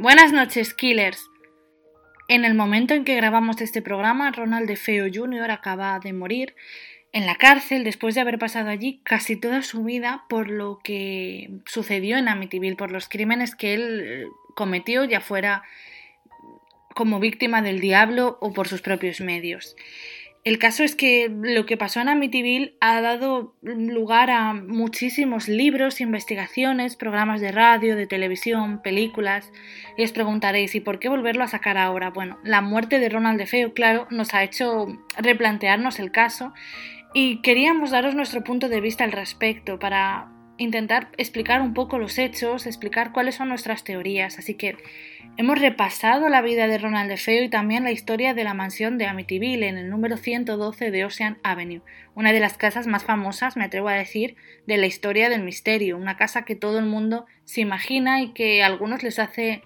[0.00, 1.28] Buenas noches, Killers.
[2.28, 5.50] En el momento en que grabamos este programa, Ronald Feo Jr.
[5.50, 6.54] acaba de morir
[7.12, 11.50] en la cárcel después de haber pasado allí casi toda su vida por lo que
[11.66, 15.64] sucedió en Amityville, por los crímenes que él eh, cometió, ya fuera
[16.94, 19.74] como víctima del diablo o por sus propios medios.
[20.48, 26.00] El caso es que lo que pasó en Amityville ha dado lugar a muchísimos libros,
[26.00, 29.52] investigaciones, programas de radio, de televisión, películas.
[29.98, 32.08] Y os preguntaréis, ¿y por qué volverlo a sacar ahora?
[32.08, 34.86] Bueno, la muerte de Ronald DeFeo, claro, nos ha hecho
[35.18, 36.54] replantearnos el caso
[37.12, 42.18] y queríamos daros nuestro punto de vista al respecto para intentar explicar un poco los
[42.18, 44.38] hechos, explicar cuáles son nuestras teorías.
[44.38, 44.76] Así que
[45.36, 49.06] hemos repasado la vida de Ronald DeFeo y también la historia de la mansión de
[49.06, 51.82] Amityville en el número 112 de Ocean Avenue,
[52.14, 55.96] una de las casas más famosas, me atrevo a decir, de la historia del misterio,
[55.96, 59.62] una casa que todo el mundo se imagina y que a algunos les hace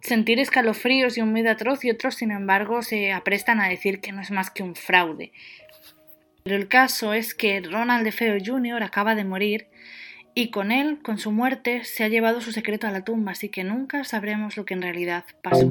[0.00, 4.12] sentir escalofríos y un miedo atroz y otros, sin embargo, se aprestan a decir que
[4.12, 5.32] no es más que un fraude.
[6.42, 8.82] Pero el caso es que Ronald DeFeo Jr.
[8.82, 9.68] acaba de morir
[10.34, 13.48] y con él, con su muerte, se ha llevado su secreto a la tumba, así
[13.48, 15.70] que nunca sabremos lo que en realidad pasó.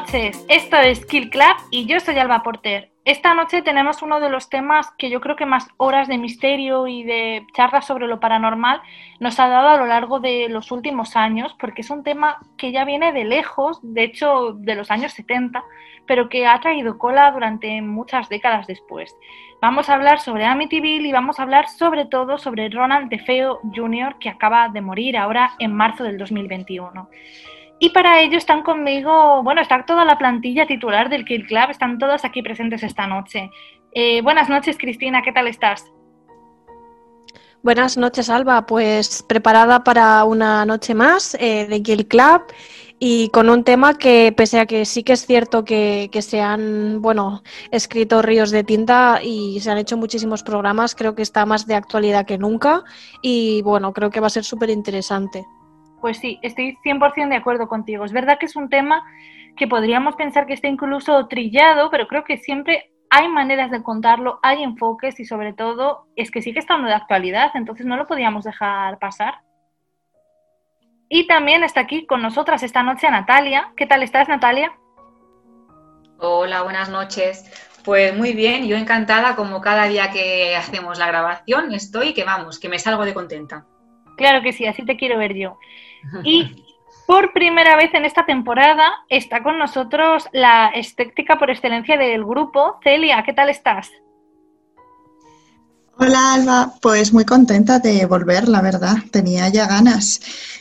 [0.00, 2.90] Noches, esto es Kill Club y yo soy Alba Porter.
[3.04, 6.88] Esta noche tenemos uno de los temas que yo creo que más horas de misterio
[6.88, 8.82] y de charlas sobre lo paranormal
[9.20, 12.72] nos ha dado a lo largo de los últimos años, porque es un tema que
[12.72, 15.62] ya viene de lejos, de hecho de los años 70,
[16.08, 19.16] pero que ha traído cola durante muchas décadas después.
[19.62, 24.16] Vamos a hablar sobre Amityville y vamos a hablar sobre todo sobre Ronald DeFeo Jr.,
[24.18, 27.08] que acaba de morir ahora en marzo del 2021.
[27.84, 31.98] Y para ello están conmigo, bueno, está toda la plantilla titular del Kill Club, están
[31.98, 33.50] todos aquí presentes esta noche.
[33.92, 35.84] Eh, buenas noches, Cristina, ¿qué tal estás?
[37.62, 38.64] Buenas noches, Alba.
[38.64, 42.44] Pues preparada para una noche más eh, de Kill Club
[42.98, 46.40] y con un tema que, pese a que sí que es cierto que, que, se
[46.40, 51.44] han, bueno, escrito ríos de tinta y se han hecho muchísimos programas, creo que está
[51.44, 52.82] más de actualidad que nunca
[53.20, 55.44] y, bueno, creo que va a ser súper interesante.
[56.04, 58.04] Pues sí, estoy 100% de acuerdo contigo.
[58.04, 59.02] Es verdad que es un tema
[59.56, 64.38] que podríamos pensar que está incluso trillado, pero creo que siempre hay maneras de contarlo,
[64.42, 68.44] hay enfoques y sobre todo es que sigue estando de actualidad, entonces no lo podíamos
[68.44, 69.38] dejar pasar.
[71.08, 73.72] Y también está aquí con nosotras esta noche Natalia.
[73.74, 74.76] ¿Qué tal estás, Natalia?
[76.18, 77.50] Hola, buenas noches.
[77.82, 82.60] Pues muy bien, yo encantada como cada día que hacemos la grabación estoy que vamos,
[82.60, 83.64] que me salgo de contenta.
[84.16, 85.58] Claro que sí, así te quiero ver yo.
[86.22, 86.64] Y
[87.06, 92.78] por primera vez en esta temporada está con nosotros la estética por excelencia del grupo.
[92.82, 93.90] Celia, ¿qué tal estás?
[95.96, 98.96] Hola Alba, pues muy contenta de volver, la verdad.
[99.12, 100.20] Tenía ya ganas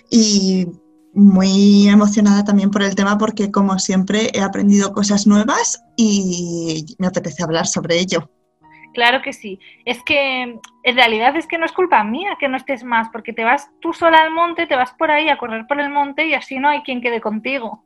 [0.10, 0.68] y
[1.14, 7.08] muy emocionada también por el tema porque como siempre he aprendido cosas nuevas y me
[7.08, 8.30] apetece hablar sobre ello.
[8.94, 9.60] Claro que sí.
[9.86, 13.34] Es que en realidad es que no es culpa mía que no estés más, porque
[13.34, 16.28] te vas tú sola al monte, te vas por ahí a correr por el monte
[16.28, 17.84] y así no hay quien quede contigo.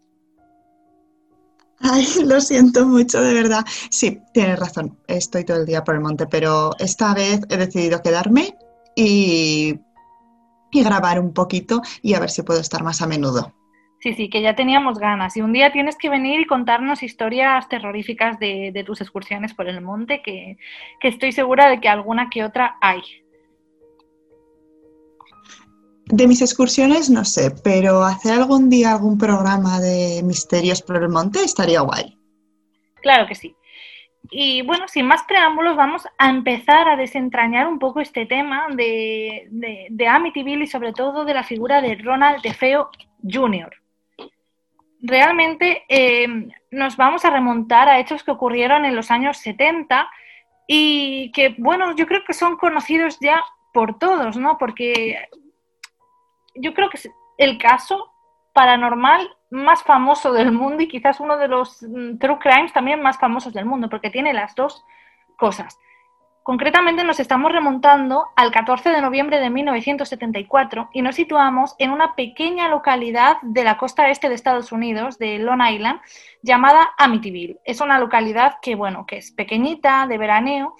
[1.80, 3.64] Ay, lo siento mucho, de verdad.
[3.90, 8.02] Sí, tienes razón, estoy todo el día por el monte, pero esta vez he decidido
[8.02, 8.58] quedarme
[8.96, 9.80] y,
[10.72, 13.54] y grabar un poquito y a ver si puedo estar más a menudo.
[14.08, 15.36] Sí, sí, que ya teníamos ganas.
[15.36, 19.82] Y un día tienes que venir y contarnos historias terroríficas de, tus excursiones por el
[19.82, 20.58] monte, que,
[21.02, 23.02] estoy segura de que alguna que otra hay.
[26.06, 31.10] De mis excursiones no sé, pero hacer algún día algún programa de misterios por el
[31.10, 32.18] monte estaría guay.
[33.02, 33.58] Claro que sí.
[34.32, 39.50] Y bueno, sin más preámbulos, vamos a empezar a desentrañar un poco este tema de,
[39.52, 42.90] de, de Amityville y sobre todo de la figura de Ronald DeFeo
[43.22, 43.76] Jr
[45.02, 50.10] realmente eh, nos vamos a remontar a hechos que ocurrieron en los años 70
[50.68, 54.58] y que, bueno, yo creo que son conocidos ya por todos, ¿no?
[54.58, 55.30] Porque
[56.56, 58.12] yo creo que es el caso
[58.54, 63.18] paranormal más famoso del mundo y quizás uno de los mm, true crimes también más
[63.18, 64.84] famosos del mundo, porque tiene las dos
[65.38, 65.80] cosas.
[66.48, 72.16] Concretamente nos estamos remontando al 14 de noviembre de 1974 y nos situamos en una
[72.16, 76.00] pequeña localidad de la costa este de Estados Unidos, de Long Island,
[76.42, 77.60] llamada Amityville.
[77.66, 80.78] Es una localidad que, bueno, que es pequeñita, de veraneo,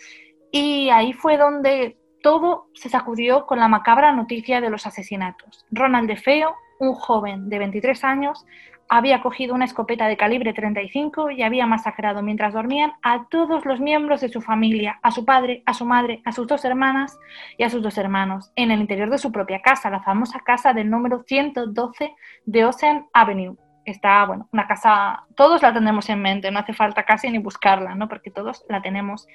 [0.54, 5.66] y ahí fue donde todo se sacudió con la macabra noticia de los asesinatos.
[5.70, 8.46] Ronald DeFeo, un joven de 23 años,
[8.90, 13.80] había cogido una escopeta de calibre 35 y había masacrado mientras dormían a todos los
[13.80, 17.18] miembros de su familia, a su padre, a su madre, a sus dos hermanas
[17.58, 20.74] y a sus dos hermanos, en el interior de su propia casa, la famosa casa
[20.74, 22.16] del número 112
[22.46, 23.58] de Ocean Avenue.
[23.84, 27.96] Está, bueno, una casa, todos la tenemos en mente, no hace falta casi ni buscarla,
[27.96, 28.10] ¿no?
[28.10, 29.28] Porque todos la tenemos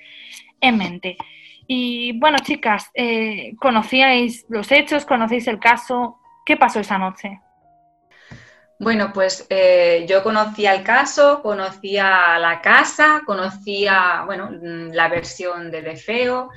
[0.61, 1.17] en mente.
[1.67, 6.19] Y bueno, chicas, eh, conocíais los hechos, conocéis el caso.
[6.45, 7.41] ¿Qué pasó esa noche?
[8.79, 15.71] Bueno, pues eh, yo conocía el caso, conocía la casa, conocía, bueno, mm, la versión
[15.71, 16.51] de De Feo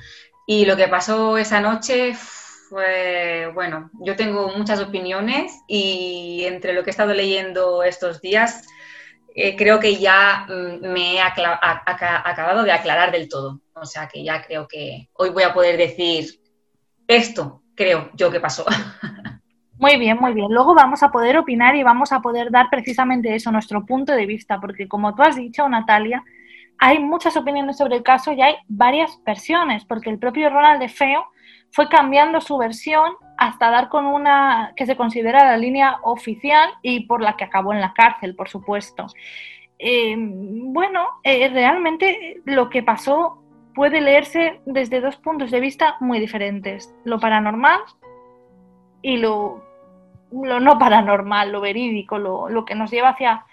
[0.44, 6.82] y lo que pasó esa noche fue, bueno, yo tengo muchas opiniones y entre lo
[6.82, 8.66] que he estado leyendo estos días,
[9.36, 13.60] eh, creo que ya mm, me he acabado de aclarar del todo.
[13.74, 16.40] O sea que ya creo que hoy voy a poder decir
[17.06, 18.64] esto, creo yo que pasó.
[19.78, 20.50] Muy bien, muy bien.
[20.50, 24.24] Luego vamos a poder opinar y vamos a poder dar precisamente eso, nuestro punto de
[24.24, 26.24] vista, porque como tú has dicho, Natalia,
[26.78, 30.88] hay muchas opiniones sobre el caso y hay varias versiones, porque el propio Ronald de
[30.88, 31.26] Feo
[31.70, 37.06] fue cambiando su versión hasta dar con una que se considera la línea oficial y
[37.06, 39.06] por la que acabó en la cárcel, por supuesto.
[39.78, 43.42] Eh, bueno, eh, realmente lo que pasó
[43.74, 47.80] puede leerse desde dos puntos de vista muy diferentes, lo paranormal
[49.02, 49.65] y lo
[50.32, 53.44] lo no paranormal, lo verídico, lo, que nos lleva hacia,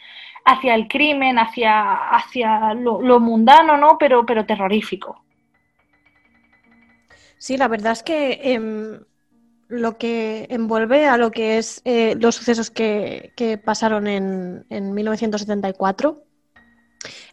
[0.46, 3.98] hacia el crimen, hacia, hacia lo, mundano, ¿no?
[3.98, 5.24] Pero, pero terrorífico.
[7.38, 9.00] Sí, la verdad es que em,
[9.68, 16.24] lo que envuelve a lo que es eh, los sucesos que, pasaron en, en, 1974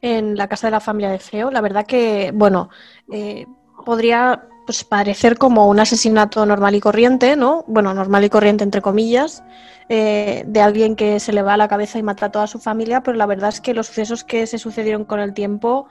[0.03, 2.71] en la casa de la familia de Feo, la verdad que, bueno,
[3.13, 3.47] eh,
[3.85, 7.65] podría pues parecer como un asesinato normal y corriente, ¿no?
[7.67, 9.43] Bueno, normal y corriente entre comillas,
[9.89, 12.59] eh, de alguien que se le va a la cabeza y mata a toda su
[12.59, 15.89] familia, pero la verdad es que los sucesos que se sucedieron con el tiempo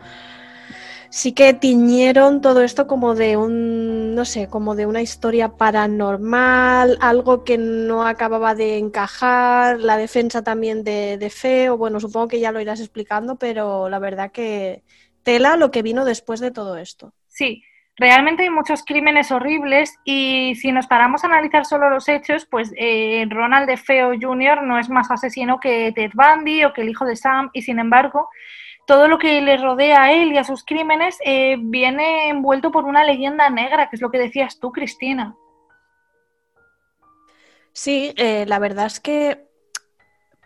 [1.09, 6.97] sí que tiñeron todo esto como de un, no sé, como de una historia paranormal,
[7.01, 12.39] algo que no acababa de encajar, la defensa también de, de Feo, bueno, supongo que
[12.39, 14.83] ya lo irás explicando, pero la verdad que
[15.23, 17.13] tela lo que vino después de todo esto.
[17.27, 17.63] Sí,
[17.99, 22.73] realmente hay muchos crímenes horribles y si nos paramos a analizar solo los hechos, pues
[22.77, 24.63] eh, Ronald de Feo Jr.
[24.63, 27.79] no es más asesino que Ted Bundy o que el hijo de Sam y sin
[27.79, 28.29] embargo
[28.87, 32.85] todo lo que le rodea a él y a sus crímenes eh, viene envuelto por
[32.85, 35.35] una leyenda negra, que es lo que decías tú, Cristina.
[37.71, 39.48] Sí, eh, la verdad es que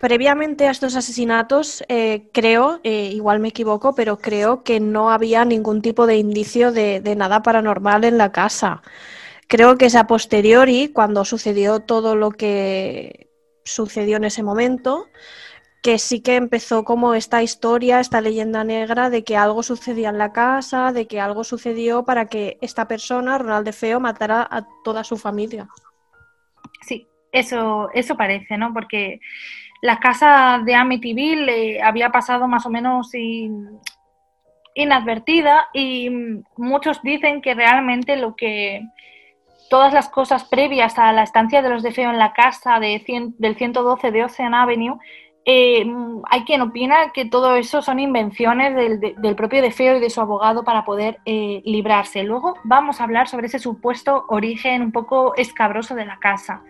[0.03, 5.45] Previamente a estos asesinatos, eh, creo, eh, igual me equivoco, pero creo que no había
[5.45, 8.81] ningún tipo de indicio de, nada paranormal en la casa.
[9.47, 13.29] Creo que es a posteriori, cuando sucedió todo lo que
[13.63, 15.07] sucedió en ese momento,
[15.81, 20.17] que sí que empezó como esta historia, esta leyenda negra de que algo sucedía en
[20.17, 24.67] la casa, de que algo sucedió para que esta persona, Ronald de Feo, matara a
[24.83, 25.69] toda su familia.
[26.81, 28.73] Sí, eso, eso parece, ¿no?
[28.73, 29.21] Porque
[29.83, 33.11] la casa de Amityville eh, había pasado más o menos
[34.73, 36.09] inadvertida y
[36.55, 38.81] muchos dicen que realmente lo que
[39.69, 43.03] todas las cosas previas a la estancia de los de Feo en la casa de
[43.37, 44.99] del 112 de Ocean Avenue
[45.43, 45.85] eh,
[46.29, 50.21] hay quien opina que todo eso son invenciones del, propio De Feo y de su
[50.21, 52.23] abogado para poder eh, librarse.
[52.23, 56.63] Luego vamos a hablar sobre ese supuesto origen un poco escabroso de la casa.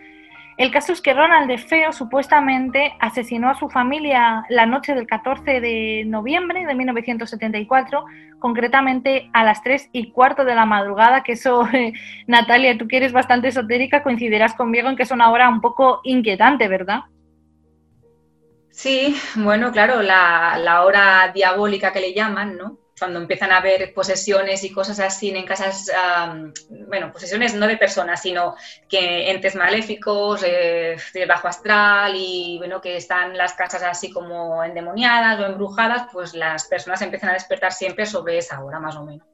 [0.57, 5.07] El caso es que Ronald de Feo supuestamente asesinó a su familia la noche del
[5.07, 8.05] 14 de noviembre de 1974,
[8.39, 11.67] concretamente a las 3 y cuarto de la madrugada, que eso,
[12.27, 16.01] Natalia, tú que eres bastante esotérica, coincidirás conmigo en que es una hora un poco
[16.03, 17.01] inquietante, ¿verdad?
[18.69, 22.82] Sí, bueno, claro, la, la hora diabólica que le llaman, ¿no?
[22.97, 25.91] Cuando empiezan a haber posesiones y cosas así en casas,
[26.87, 28.55] bueno, posesiones no de personas, sino
[28.87, 34.63] que entes maléficos, eh, de bajo astral y bueno, que están las casas así como
[34.63, 39.03] endemoniadas o embrujadas, pues las personas empiezan a despertar siempre sobre esa hora más o
[39.03, 39.27] menos.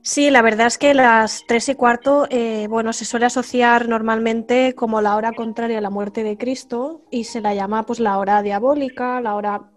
[0.00, 4.74] Sí, la verdad es que las tres y cuarto, eh, bueno, se suele asociar normalmente
[4.74, 8.16] como la hora contraria a la muerte de Cristo y se la llama pues la
[8.18, 9.70] hora diabólica, la hora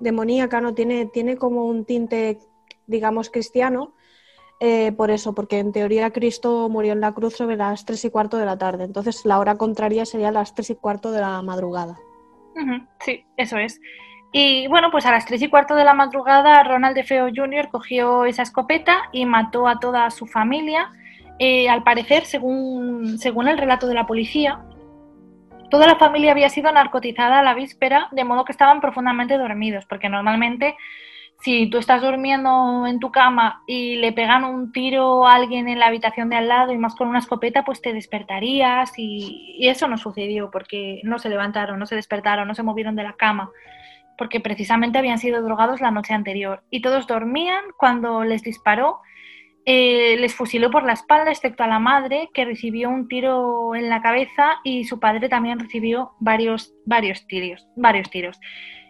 [0.00, 0.74] demoníaca, ¿no?
[0.74, 2.38] Tiene, tiene como un tinte,
[2.86, 3.94] digamos, cristiano,
[4.60, 8.10] eh, por eso, porque en teoría Cristo murió en la cruz sobre las tres y
[8.10, 11.42] cuarto de la tarde, entonces la hora contraria sería las tres y cuarto de la
[11.42, 11.96] madrugada.
[12.98, 13.80] Sí, eso es.
[14.32, 17.68] Y bueno, pues a las tres y cuarto de la madrugada, Ronald de Feo Jr.
[17.70, 20.90] cogió esa escopeta y mató a toda su familia.
[21.38, 24.60] Eh, al parecer, según, según el relato de la policía,
[25.70, 29.86] toda la familia había sido narcotizada a la víspera, de modo que estaban profundamente dormidos,
[29.86, 30.76] porque normalmente
[31.40, 35.78] si tú estás durmiendo en tu cama y le pegan un tiro a alguien en
[35.78, 39.68] la habitación de al lado y más con una escopeta, pues te despertarías y, y
[39.68, 43.12] eso no sucedió porque no se levantaron, no se despertaron, no se movieron de la
[43.12, 43.50] cama
[44.18, 49.00] porque precisamente habían sido drogados la noche anterior y todos dormían cuando les disparó.
[49.70, 53.90] Eh, les fusiló por la espalda, excepto a la madre, que recibió un tiro en
[53.90, 58.40] la cabeza y su padre también recibió varios, varios tiros, varios tiros.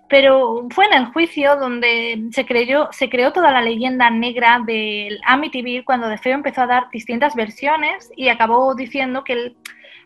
[0.09, 5.19] Pero fue en el juicio donde se, creyó, se creó toda la leyenda negra del
[5.27, 9.57] Amityville cuando De Feo empezó a dar distintas versiones y acabó diciendo que él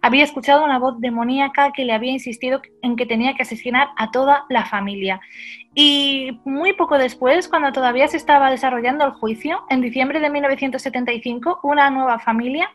[0.02, 4.10] había escuchado una voz demoníaca que le había insistido en que tenía que asesinar a
[4.10, 5.20] toda la familia.
[5.74, 11.60] Y muy poco después, cuando todavía se estaba desarrollando el juicio, en diciembre de 1975,
[11.62, 12.68] una nueva familia,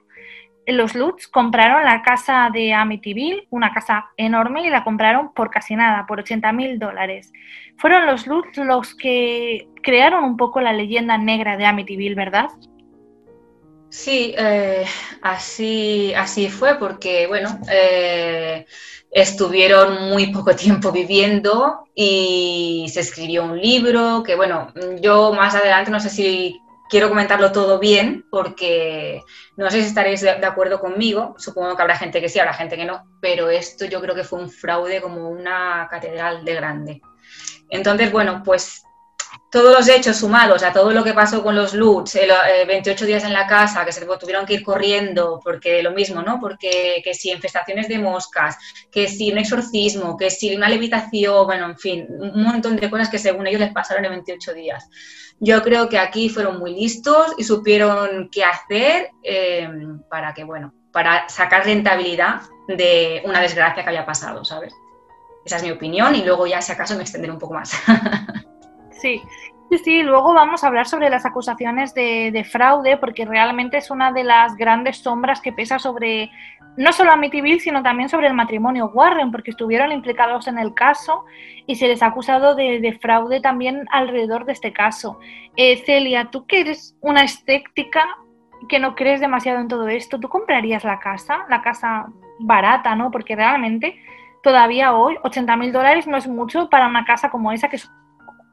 [0.65, 5.75] los Lutz, compraron la casa de Amityville, una casa enorme, y la compraron por casi
[5.75, 7.31] nada, por 80 mil dólares.
[7.77, 12.47] Fueron los Lutz los que crearon un poco la leyenda negra de Amityville, ¿verdad?
[13.89, 14.85] Sí, eh,
[15.21, 18.65] así, así fue porque, bueno, eh,
[19.11, 25.91] estuvieron muy poco tiempo viviendo y se escribió un libro que, bueno, yo más adelante
[25.91, 29.21] no sé si quiero comentarlo todo bien porque
[29.55, 32.75] no sé si estaréis de acuerdo conmigo, supongo que habrá gente que sí, habrá gente
[32.77, 37.01] que no, pero esto yo creo que fue un fraude como una catedral de grande.
[37.69, 38.83] Entonces, bueno, pues
[39.49, 42.31] todos los hechos sumados a todo lo que pasó con los Lutz, el,
[42.67, 46.21] 28 eh, días en la casa, que se tuvieron que ir corriendo, porque lo mismo,
[46.21, 46.39] ¿no?
[46.39, 48.57] Porque que si infestaciones de moscas,
[48.91, 53.09] que si un exorcismo, que si una levitación, bueno, en fin, un montón de cosas
[53.09, 54.89] que según ellos les pasaron en 28 días.
[55.39, 59.69] Yo creo que aquí fueron muy listos y supieron qué hacer eh,
[60.09, 64.73] para que, bueno, para sacar rentabilidad de una desgracia que había pasado, ¿sabes?
[65.45, 67.71] Esa es mi opinión y luego ya si acaso me extenderé un poco más.
[68.99, 69.21] Sí,
[69.69, 70.03] sí, sí.
[70.03, 74.55] Luego vamos a hablar sobre las acusaciones de, fraude, porque realmente es una de las
[74.55, 76.31] grandes sombras que pesa sobre
[76.77, 81.25] no solo Amityville, sino también sobre el matrimonio Warren, porque estuvieron implicados en el caso
[81.65, 85.19] y se les ha acusado de, fraude también alrededor de este caso.
[85.55, 88.05] Eh, Celia, tú que eres una escéptica,
[88.69, 91.45] que no crees demasiado en todo esto, ¿tú comprarías la casa?
[91.49, 92.07] La casa
[92.39, 93.11] barata, ¿no?
[93.11, 93.99] Porque realmente
[94.43, 97.91] todavía hoy 80 mil dólares no es mucho para una casa como esa, que es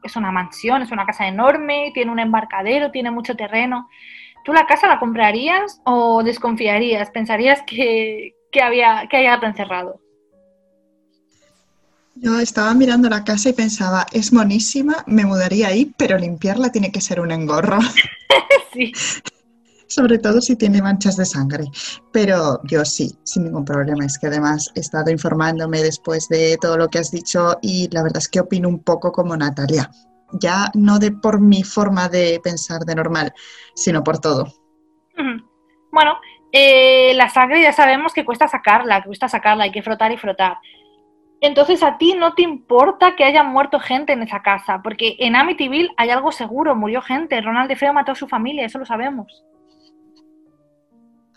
[0.05, 3.89] es una mansión, es una casa enorme, tiene un embarcadero, tiene mucho terreno.
[4.43, 7.09] ¿Tú la casa la comprarías o desconfiarías?
[7.09, 9.99] ¿Pensarías que, había, que hay gato encerrado?
[12.15, 16.91] Yo estaba mirando la casa y pensaba, es monísima, me mudaría ahí, pero limpiarla tiene
[16.91, 17.79] que ser un engorro.
[18.73, 18.93] sí.
[19.87, 21.65] Sobre todo si tiene manchas de sangre.
[22.11, 24.05] Pero yo sí, sin ningún problema.
[24.05, 28.03] Es que además he estado informándome después de todo lo que has dicho y la
[28.03, 29.89] verdad es que opino un poco como Natalia.
[30.33, 33.33] Ya no de por mi forma de pensar de normal,
[33.75, 34.47] sino por todo.
[35.91, 36.17] Bueno,
[36.51, 40.17] eh, la sangre ya sabemos que cuesta sacarla, que cuesta sacarla, hay que frotar y
[40.17, 40.57] frotar.
[41.41, 45.35] Entonces a ti no te importa que haya muerto gente en esa casa, porque en
[45.35, 48.85] Amityville hay algo seguro, murió gente, Ronald de Feo mató a su familia, eso lo
[48.85, 49.43] sabemos.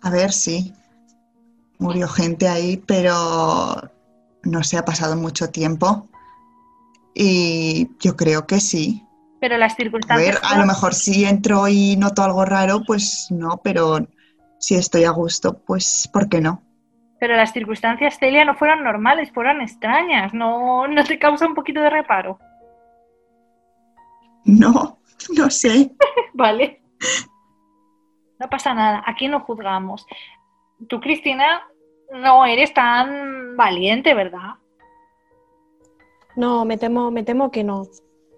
[0.02, 0.72] A ver, sí.
[1.78, 3.90] Murió gente ahí, pero
[4.42, 6.08] no se ha pasado mucho tiempo.
[7.14, 9.04] Y yo creo que sí.
[9.40, 10.36] Pero las circunstancias.
[10.36, 14.06] A ver, a lo mejor si entro y noto algo raro, pues no, pero
[14.58, 16.62] si estoy a gusto, pues ¿por qué no?
[17.20, 20.32] Pero las circunstancias, Celia, no fueron normales, fueron extrañas.
[20.34, 22.38] ¿No, no te causa un poquito de reparo?
[24.44, 24.98] No,
[25.36, 25.90] no sé.
[26.34, 26.80] vale.
[28.38, 30.06] No pasa nada, aquí no juzgamos.
[30.88, 31.62] Tú, Cristina,
[32.12, 34.54] no eres tan valiente, ¿verdad?
[36.36, 37.86] No, me temo, me temo que no.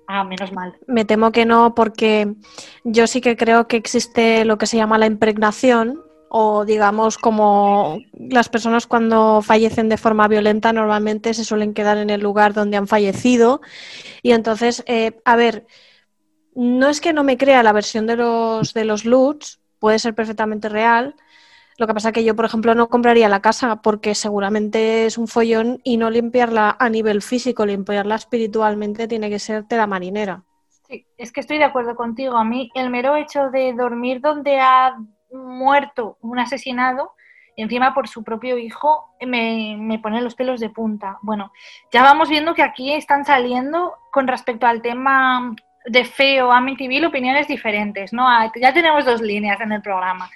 [0.06, 0.76] Ah, menos mal.
[0.86, 2.34] Me temo que no, porque
[2.82, 6.02] yo sí que creo que existe lo que se llama la impregnación,
[6.32, 12.08] o digamos como las personas cuando fallecen de forma violenta normalmente se suelen quedar en
[12.08, 13.60] el lugar donde han fallecido.
[14.22, 15.66] Y entonces, eh, a ver,
[16.54, 20.14] no es que no me crea la versión de los, de los Lutz, puede ser
[20.14, 21.16] perfectamente real.
[21.78, 25.16] Lo que pasa es que yo, por ejemplo, no compraría la casa porque seguramente es
[25.16, 30.42] un follón y no limpiarla a nivel físico, limpiarla espiritualmente tiene que ser tela marinera.
[30.86, 32.36] Sí, es que estoy de acuerdo contigo.
[32.36, 34.94] A mí el mero hecho de dormir donde ha
[35.32, 37.12] muerto un asesinado,
[37.56, 41.18] encima por su propio hijo, me, me pone los pelos de punta.
[41.22, 41.50] Bueno,
[41.90, 45.54] ya vamos viendo que aquí están saliendo con respecto al tema
[45.86, 48.28] de feo Amityville opiniones diferentes, ¿no?
[48.28, 50.30] Ah, ya tenemos dos líneas en el programa.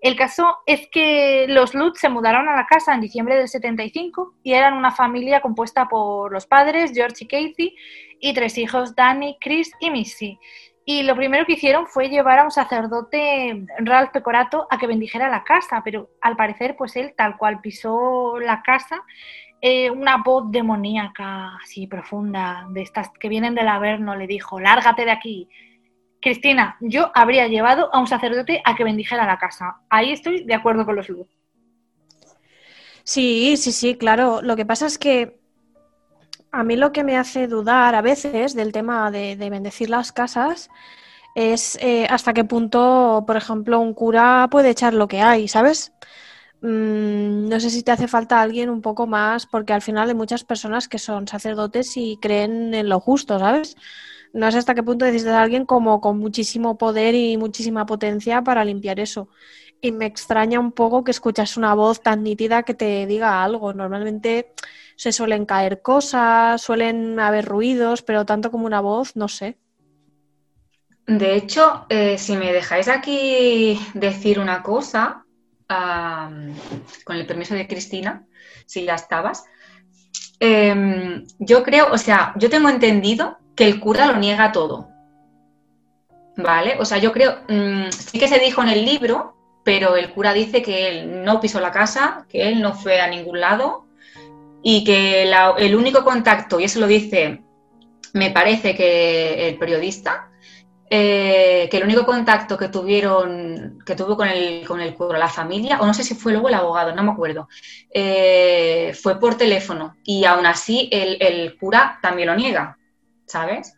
[0.00, 4.34] El caso es que los Lutz se mudaron a la casa en diciembre del 75
[4.42, 7.76] y eran una familia compuesta por los padres, George y Casey,
[8.18, 10.38] y tres hijos, Danny, Chris y Missy.
[10.86, 15.28] Y lo primero que hicieron fue llevar a un sacerdote, Ralph Pecorato, a que bendijera
[15.28, 19.02] la casa, pero al parecer, pues él, tal cual pisó la casa,
[19.60, 25.04] eh, una voz demoníaca, así profunda, de estas que vienen del Averno, le dijo, lárgate
[25.04, 25.48] de aquí.
[26.20, 29.80] Cristina, yo habría llevado a un sacerdote a que bendijera la casa.
[29.88, 31.28] Ahí estoy de acuerdo con los Luz.
[33.04, 34.40] Sí, sí, sí, claro.
[34.42, 35.40] Lo que pasa es que
[36.52, 40.70] a mí lo que me hace dudar a veces del tema de, bendecir las casas
[41.34, 45.92] es eh, hasta qué punto, por ejemplo, un cura puede echar lo que hay, ¿sabes?
[46.62, 50.14] Mm, no sé si te hace falta alguien un poco más, porque al final hay
[50.14, 53.76] muchas personas que son sacerdotes y creen en lo justo, ¿sabes?
[54.32, 58.42] No sé hasta qué punto necesitas a alguien como con muchísimo poder y muchísima potencia
[58.42, 59.28] para limpiar eso.
[59.80, 63.72] Y me extraña un poco que escuchas una voz tan nítida que te diga algo.
[63.72, 64.52] Normalmente
[64.96, 69.58] se suelen caer cosas, suelen haber ruidos, pero tanto como una voz, no sé.
[71.06, 75.24] De hecho, eh, si me dejáis aquí decir una cosa,
[77.04, 78.24] con el permiso de Cristina,
[78.66, 79.44] si ya estabas,
[80.40, 84.88] em, yo creo, o sea, yo tengo entendido que el cura lo niega todo.
[86.36, 86.76] ¿Vale?
[86.78, 90.32] O sea, yo creo, mm, sí que se dijo en el libro, pero el cura
[90.32, 93.86] dice que él no pisó la casa, que él no fue a ningún lado
[94.62, 95.22] y que
[95.58, 97.42] el único contacto, y eso lo dice,
[98.12, 100.29] me parece que el periodista,
[100.92, 105.28] eh, que el único contacto que tuvieron, que tuvo con el, con el cura, la
[105.28, 107.48] familia, o no sé si fue luego el abogado, no me acuerdo,
[107.94, 112.76] eh, fue por teléfono y aún así el, el, cura también lo niega,
[113.24, 113.76] ¿sabes?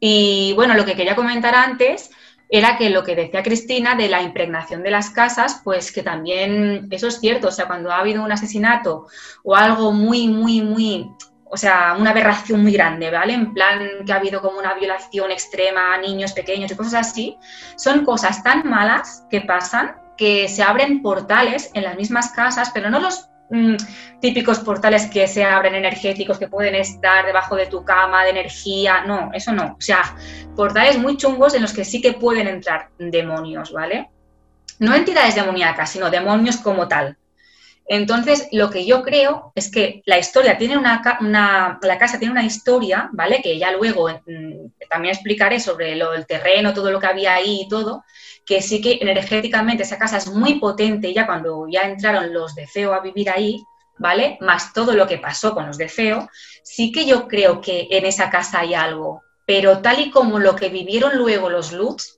[0.00, 2.10] Y bueno, lo que quería comentar antes
[2.48, 6.88] era que lo que decía Cristina de la impregnación de las casas, pues que también
[6.90, 9.06] eso es cierto, o sea, cuando ha habido un asesinato
[9.44, 11.12] o algo muy, muy, muy
[11.50, 13.34] o sea, una aberración muy grande, ¿vale?
[13.34, 17.38] En plan que ha habido como una violación extrema a niños pequeños y cosas así,
[17.76, 22.90] son cosas tan malas que pasan que se abren portales en las mismas casas, pero
[22.90, 23.76] no los mm,
[24.20, 29.04] típicos portales que se abren energéticos, que pueden estar debajo de tu cama, de energía,
[29.06, 29.76] no, eso no.
[29.78, 30.16] O sea,
[30.56, 34.10] portales muy chungos en los que sí que pueden entrar demonios, ¿vale?
[34.80, 37.17] No entidades demoníacas, sino demonios como tal.
[37.90, 41.00] Entonces, lo que yo creo es que la historia tiene una,
[41.80, 43.40] la casa tiene una historia, ¿vale?
[43.42, 47.62] Que ya luego mm, también explicaré sobre lo, el terreno, todo lo que había ahí
[47.62, 48.04] y todo,
[48.44, 52.66] que sí que energéticamente esa casa es muy potente ya cuando ya entraron los de
[52.66, 53.64] Feo a vivir ahí,
[53.96, 54.36] ¿vale?
[54.42, 56.28] Más todo lo que pasó con los de Feo,
[56.62, 60.54] sí que yo creo que en esa casa hay algo, pero tal y como lo
[60.56, 62.17] que vivieron luego los Lutz,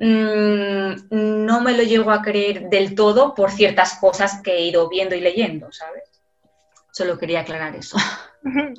[0.00, 4.88] Mm, no me lo llego a creer del todo por ciertas cosas que he ido
[4.88, 6.04] viendo y leyendo, ¿sabes?
[6.92, 7.96] Solo quería aclarar eso.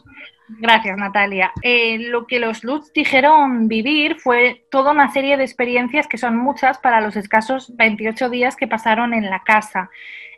[0.57, 1.51] Gracias, Natalia.
[1.61, 6.37] Eh, lo que los Lutz dijeron vivir fue toda una serie de experiencias que son
[6.37, 9.91] muchas para los escasos 28 días que pasaron en la casa.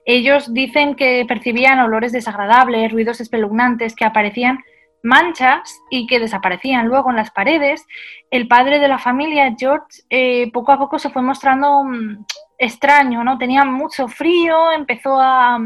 [0.05, 4.59] Ellos dicen que percibían olores desagradables, ruidos espeluznantes que aparecían
[5.03, 7.85] manchas y que desaparecían luego en las paredes,
[8.29, 12.25] el padre de la familia, George, eh, poco a poco se fue mostrando mm,
[12.57, 13.37] extraño, ¿no?
[13.37, 15.59] Tenía mucho frío, empezó a,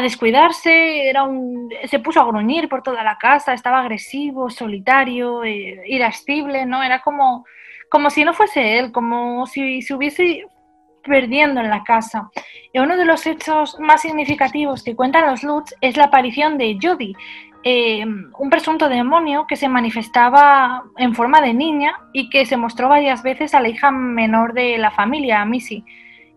[0.00, 5.82] descuidarse, era un, se puso a gruñir por toda la casa, estaba agresivo, solitario, eh,
[5.86, 6.82] irascible, ¿no?
[6.82, 7.44] Era como,
[7.90, 10.46] como si no fuese él, como si se hubiese
[11.02, 12.30] perdiendo en la casa.
[12.72, 16.78] Y uno de los hechos más significativos que cuentan los Lutz es la aparición de
[16.80, 17.14] Jody,
[17.64, 22.88] eh, un presunto demonio que se manifestaba en forma de niña y que se mostró
[22.88, 25.84] varias veces a la hija menor de la familia, a Missy.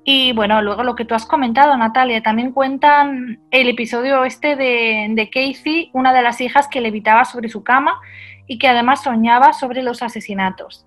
[0.03, 5.07] Y bueno, luego lo que tú has comentado, Natalia, también cuentan el episodio este de,
[5.09, 7.99] de Casey, una de las hijas que levitaba sobre su cama
[8.47, 10.85] y que además soñaba sobre los asesinatos.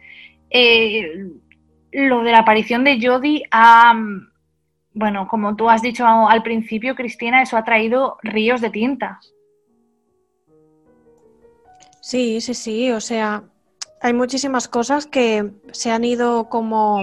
[0.51, 1.27] Eh,
[1.91, 3.45] lo de la aparición de Jodie
[4.95, 9.21] bueno, como tú has dicho al principio, Cristina, eso ha traído ríos de tinta.
[12.01, 13.45] Sí, sí, sí, o sea,
[14.01, 17.03] hay muchísimas cosas que se han ido como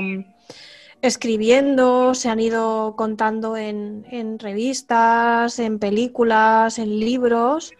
[1.01, 7.73] escribiendo, se han ido contando en, en revistas, en películas, en libros,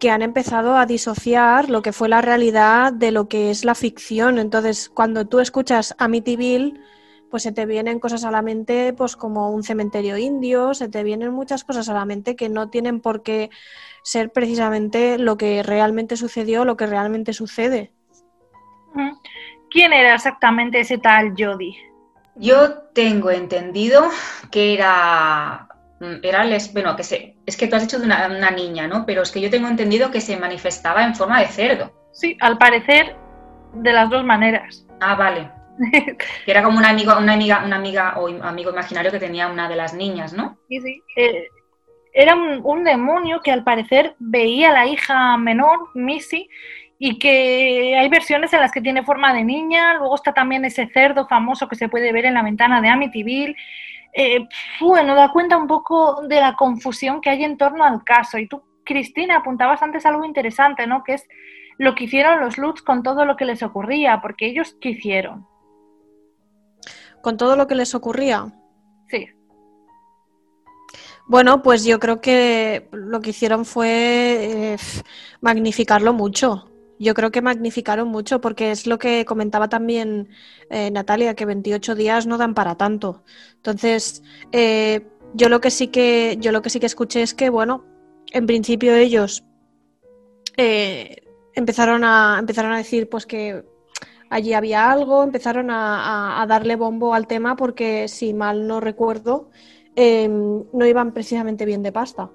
[0.00, 3.74] que han empezado a disociar lo que fue la realidad de lo que es la
[3.74, 4.38] ficción.
[4.38, 6.74] Entonces, cuando tú escuchas Amityville,
[7.30, 11.02] pues se te vienen cosas a la mente, pues como un cementerio indio, se te
[11.02, 13.50] vienen muchas cosas a la mente que no tienen por qué
[14.02, 17.92] ser precisamente lo que realmente sucedió, lo que realmente sucede.
[19.70, 21.76] ¿Quién era exactamente ese tal Jody?
[22.36, 24.08] Yo tengo entendido
[24.50, 25.68] que era
[26.00, 29.06] Mm, era les, bueno, que se, es que tú has dicho de una, niña, ¿no?
[29.06, 31.92] Pero es que yo tengo entendido que se manifestaba en forma de cerdo.
[32.12, 33.16] Sí, al parecer
[33.74, 34.86] de las dos maneras.
[35.00, 35.50] Ah, vale.
[36.44, 39.68] Que era como una amiga, una amiga, una amiga o amigo imaginario que tenía una
[39.68, 40.58] de las niñas, ¿no?
[40.68, 41.02] Sí, sí.
[41.16, 41.48] Eh,
[42.12, 46.48] era un, demonio que al parecer veía a la hija menor, Missy,
[46.98, 49.94] y que hay versiones en las que tiene forma de niña.
[49.94, 53.54] Luego está también ese cerdo famoso que se puede ver en la ventana de Amityville.
[54.14, 54.48] Eh,
[54.80, 58.38] bueno, da cuenta un poco de la confusión que hay en torno al caso.
[58.38, 61.04] Y tú, Cristina, apuntabas antes algo interesante, ¿no?
[61.04, 61.28] Que es
[61.76, 65.46] lo que hicieron los Lutz con todo lo que les ocurría, porque ellos, ¿qué hicieron?
[67.26, 68.54] ¿Con todo lo que les ocurría?
[69.08, 69.26] Sí.
[71.26, 74.76] Bueno, pues yo creo que lo que hicieron fue eh,
[75.40, 76.70] magnificarlo mucho.
[77.00, 80.28] Yo creo que magnificaron mucho porque es lo que comentaba también
[80.70, 83.24] eh, Natalia, que 28 días no dan para tanto.
[83.56, 87.50] Entonces, eh, yo lo que sí que yo lo que sí que escuché es que,
[87.50, 87.84] bueno,
[88.30, 89.42] en principio ellos
[91.56, 93.64] empezaron a empezaron a decir pues que
[94.30, 99.50] allí había algo, empezaron a, a darle bombo al tema porque si mal no recuerdo
[99.96, 102.30] em, no iban precisamente bien de pasta.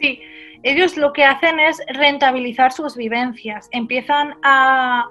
[0.00, 0.20] Sí,
[0.62, 5.08] ellos lo que hacen es rentabilizar sus vivencias, empiezan a,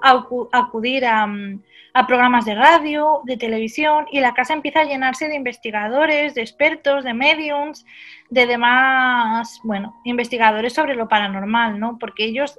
[0.52, 1.62] acudir mm,
[1.94, 6.42] a, programas de radio, de televisión, y la casa empieza a llenarse de investigadores, de
[6.42, 7.86] expertos, de mediums,
[8.28, 11.98] de demás, bueno, investigadores sobre lo paranormal, ¿no?
[11.98, 12.58] Porque ellos,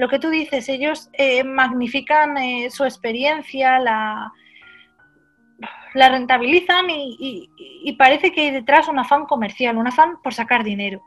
[0.00, 4.32] lo que tú dices, ellos eh, magnifican eh, su experiencia, la,
[5.92, 11.02] la rentabilizan y, parece que hay detrás un afán comercial, un afán por sacar dinero.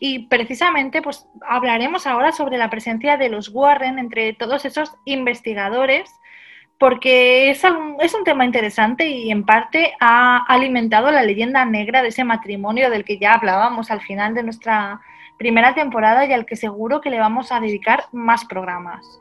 [0.00, 6.10] Y precisamente pues hablaremos ahora sobre la presencia de los Warren entre todos esos investigadores,
[6.76, 12.02] porque es un, es un tema interesante y en parte ha alimentado la leyenda negra
[12.02, 15.00] de ese matrimonio del que ya hablábamos al final de nuestra
[15.38, 19.20] primera temporada y al que seguro que le vamos a dedicar más programas.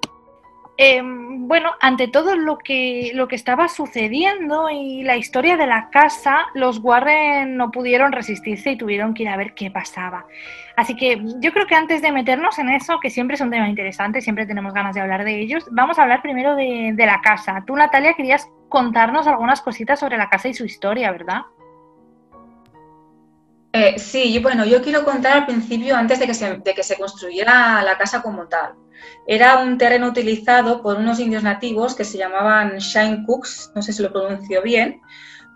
[0.80, 5.90] Em, bueno, ante todo lo que, lo que estaba sucediendo y la historia de la
[5.90, 10.28] casa, los Warren no pudieron resistirse y tuvieron que ir a ver qué pasaba.
[10.76, 13.68] Así que yo creo que antes de meternos en eso, que siempre es un tema
[13.68, 17.22] interesante, siempre tenemos ganas de hablar de ellos, vamos a hablar primero de, de la
[17.22, 17.64] casa.
[17.66, 21.42] Tú, Natalia, querías contarnos algunas cositas sobre la casa y su historia, ¿verdad?
[23.80, 28.24] Eh, sí, bueno, yo quiero contar al principio, antes de que, se, construyera la casa
[28.24, 28.74] como tal.
[29.28, 33.94] Era un terreno utilizado por unos indios nativos que se llamaban Shine Cooks, no sé
[33.94, 35.00] si lo pronuncio bien,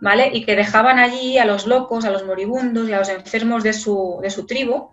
[0.02, 0.30] ¿vale?
[0.34, 3.74] Y que dejaban allí a los locos, a los moribundos y a los enfermos de
[3.74, 4.92] su, tribu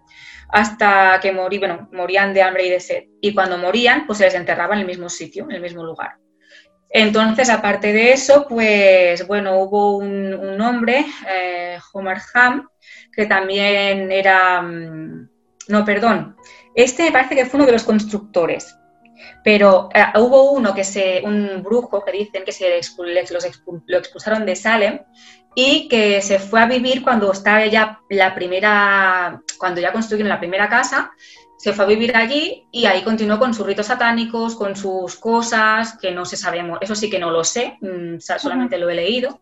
[0.49, 3.05] hasta que bueno, morían de hambre y de sed.
[3.21, 6.17] Y cuando morían, pues se les enterraba en el mismo sitio, en el mismo lugar.
[6.91, 12.67] Entonces, aparte de eso, pues bueno, hubo un, hombre, eh, Homer Ham,
[13.19, 15.29] que también era, mm,
[15.71, 16.37] no, perdón,
[16.73, 18.79] este me parece que fue uno de los constructores,
[19.43, 22.81] pero eh, hubo uno que se, un brujo que dicen que se
[23.89, 25.01] lo expulsaron de Salem
[25.57, 30.39] y que se fue a vivir cuando estaba ya la primera, cuando ya construyeron la
[30.39, 31.11] primera casa,
[31.57, 35.99] se fue a vivir allí y ahí continuó con sus ritos satánicos, con sus cosas,
[35.99, 39.41] que no se sabemos, eso sí que no lo sé, mm, solamente lo he leído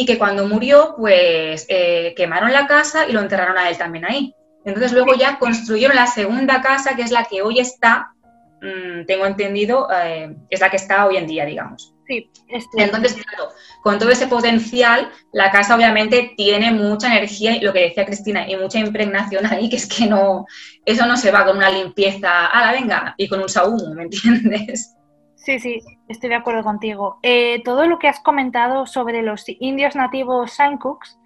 [0.00, 4.04] y que cuando murió, pues eh, quemaron la casa y lo enterraron a él también
[4.04, 4.34] ahí.
[4.64, 8.12] Entonces luego ya construyeron la segunda casa, que es la que hoy está,
[8.60, 11.94] mm, tengo entendido, eh, es la que está hoy en día, digamos.
[12.06, 12.28] Sí,
[12.76, 13.50] Entonces, claro,
[13.82, 18.56] con todo ese potencial, la casa obviamente tiene mucha energía, lo que decía Cristina, y
[18.56, 20.44] mucha impregnación ahí, que es que no,
[20.84, 24.02] eso no se va con una limpieza, a la venga, y con un saúm, ¿me
[24.02, 24.94] entiendes?
[25.36, 25.80] Sí, sí,
[26.12, 27.18] estoy de acuerdo contigo.
[27.22, 31.18] Eh, todo lo que has comentado sobre los indios nativos Sankooks,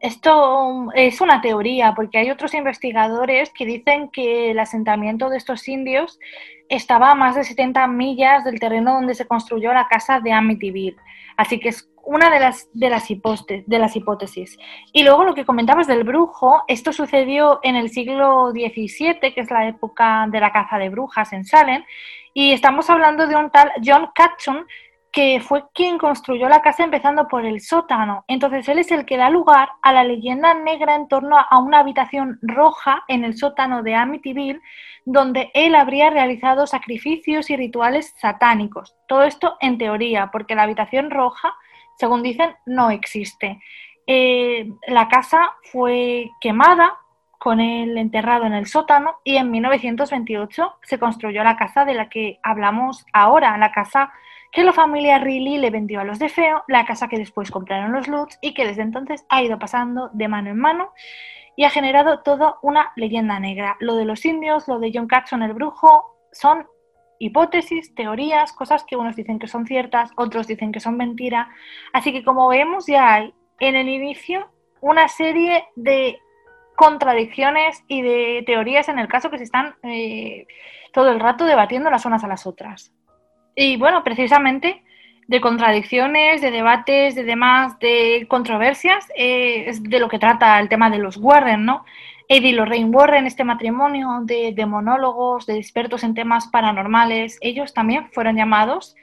[0.00, 5.66] esto es una teoría, porque hay otros investigadores que dicen que el asentamiento de estos
[5.68, 6.18] indios
[6.68, 10.96] estaba a más de 70 millas del terreno donde se construyó la casa de Amityville.
[11.36, 14.56] Así que es una de las, de las, de las hipótesis.
[14.92, 19.50] Y luego lo que comentabas del brujo, esto sucedió en el siglo XVII, que es
[19.50, 21.84] la época de la caza de brujas en Salem,
[22.38, 24.66] y estamos hablando de un tal John Catchon,
[25.10, 28.26] que fue quien construyó la casa empezando por el sótano.
[28.28, 31.78] Entonces él es el que da lugar a la leyenda negra en torno a una
[31.78, 34.60] habitación roja en el sótano de Amityville,
[35.06, 38.94] donde él habría realizado sacrificios y rituales satánicos.
[39.08, 41.54] Todo esto en teoría, porque la habitación roja,
[41.98, 43.62] según dicen, no existe.
[44.06, 46.98] Eh, la casa fue quemada
[47.46, 52.08] con él enterrado en el sótano y en 1928 se construyó la casa de la
[52.08, 54.12] que hablamos ahora, la casa
[54.50, 57.92] que la familia Riley le vendió a los de Feo, la casa que después compraron
[57.92, 60.92] los Lutz y que desde entonces ha ido pasando de mano en mano
[61.54, 63.76] y ha generado toda una leyenda negra.
[63.78, 66.66] Lo de los indios, lo de John Carson el brujo, son
[67.20, 71.48] hipótesis, teorías, cosas que unos dicen que son ciertas, otros dicen que son mentira.
[71.92, 76.18] Así que como vemos ya hay en el inicio una serie de
[76.76, 80.46] contradicciones y de teorías en el caso que se están eh,
[80.92, 82.92] todo el rato debatiendo las unas a las otras.
[83.54, 84.82] Y bueno, precisamente
[85.26, 90.68] de contradicciones, de debates, de demás, de controversias, eh, es de lo que trata el
[90.68, 91.84] tema de los Warren, ¿no?
[92.28, 97.72] Eddie y Lorraine Warren, este matrimonio de, de monólogos, de expertos en temas paranormales, ellos
[97.74, 98.94] también fueron llamados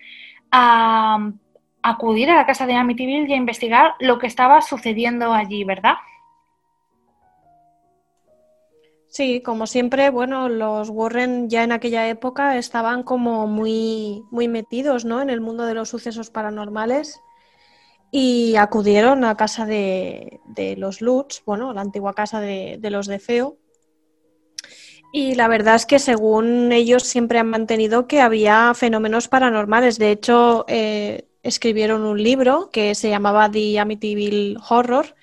[0.51, 1.31] a,
[1.83, 5.95] acudir a la casa de Amityville y a investigar lo que estaba sucediendo allí, ¿verdad?
[9.13, 15.05] Sí, como siempre, bueno, los Warren ya en aquella época estaban como muy, muy metidos,
[15.05, 15.21] ¿no?
[15.21, 17.21] En el mundo de los sucesos paranormales
[18.09, 20.39] y acudieron a casa de,
[20.79, 23.59] los Lutz, bueno, la antigua casa de, los de Feo.
[25.13, 29.99] Y la verdad es que según ellos siempre han mantenido que había fenómenos paranormales.
[29.99, 35.13] De hecho, eh, escribieron un libro que se llamaba The Amityville Horror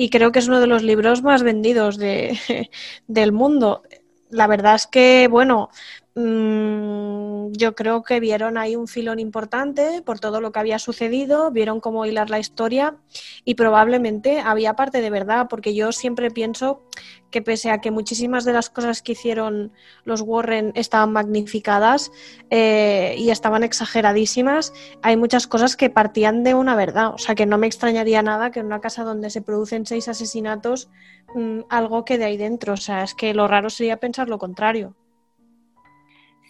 [0.00, 2.38] y creo que es uno de los libros más vendidos de,
[3.06, 3.82] del mundo.
[4.30, 5.68] La verdad es que, bueno,
[6.14, 11.50] mm, yo creo que vieron ahí un filón importante por todo lo que había sucedido,
[11.50, 12.96] vieron cómo hilar la historia
[13.44, 16.82] y probablemente había parte de verdad, porque yo siempre pienso
[17.30, 19.72] que pese a que muchísimas de las cosas que hicieron
[20.04, 22.10] los Warren estaban magnificadas
[22.50, 27.14] eh, y estaban exageradísimas, hay muchas cosas que partían de una verdad.
[27.14, 30.08] O sea que no me extrañaría nada que en una casa donde se producen seis
[30.08, 30.90] asesinatos
[31.34, 32.74] mm, algo quede ahí dentro.
[32.74, 34.96] O sea, es que lo raro sería pensar lo contrario.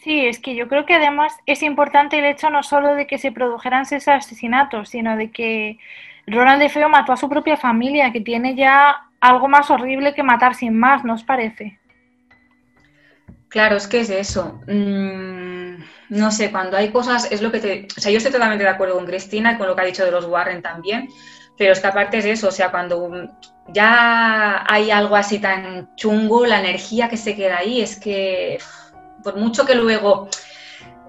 [0.03, 3.19] Sí, es que yo creo que además es importante el hecho no solo de que
[3.19, 5.79] se produjeran seis asesinatos, sino de que
[6.27, 10.23] Ronald de Feo mató a su propia familia, que tiene ya algo más horrible que
[10.23, 11.79] matar sin más, ¿no parece?
[13.49, 14.61] Claro, es que es eso.
[14.67, 17.87] Mm, no sé, cuando hay cosas, es lo que te.
[17.97, 20.05] O sea, yo estoy totalmente de acuerdo con Cristina y con lo que ha dicho
[20.05, 21.09] de los Warren también,
[21.59, 23.29] pero esta parte es eso, o sea, cuando
[23.69, 28.59] ya hay algo así tan chungo, la energía que se queda ahí es que,
[29.23, 30.29] por mucho que luego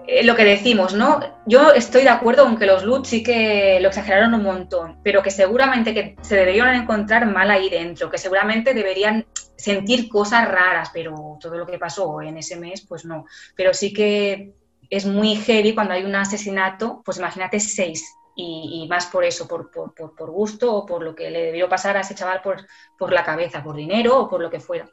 [0.08, 1.20] eh, lo que decimos, ¿no?
[1.46, 5.22] Yo estoy de acuerdo con que los Lutz sí que lo exageraron un montón, pero
[5.22, 10.90] que seguramente que se deberían encontrar mal ahí dentro, que seguramente deberían sentir cosas raras,
[10.94, 13.26] pero todo lo que pasó en ese mes, pues no.
[13.56, 14.54] Pero sí que
[14.90, 18.04] es muy heavy cuando hay un asesinato, pues imagínate seis,
[18.36, 21.98] y, más por eso, por, por, por, gusto o por lo que le debió pasar
[21.98, 22.66] a ese chaval por,
[22.98, 24.90] por la cabeza, por dinero o por lo que fuera.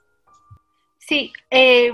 [0.98, 1.92] Sí, eh,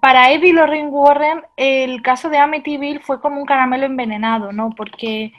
[0.00, 4.70] para Eddie Lorraine Warren, el caso de Amityville fue como un caramelo envenenado, ¿no?
[4.76, 5.32] Porque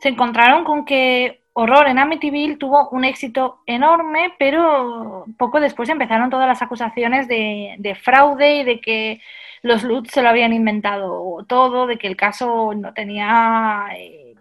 [0.00, 6.30] se encontraron con que Horror en Amityville tuvo un éxito enorme, pero poco después empezaron
[6.30, 9.20] todas las acusaciones de, fraude y de que
[9.62, 14.34] los Lutz se lo habían inventado todo, de que el caso no tenía eh,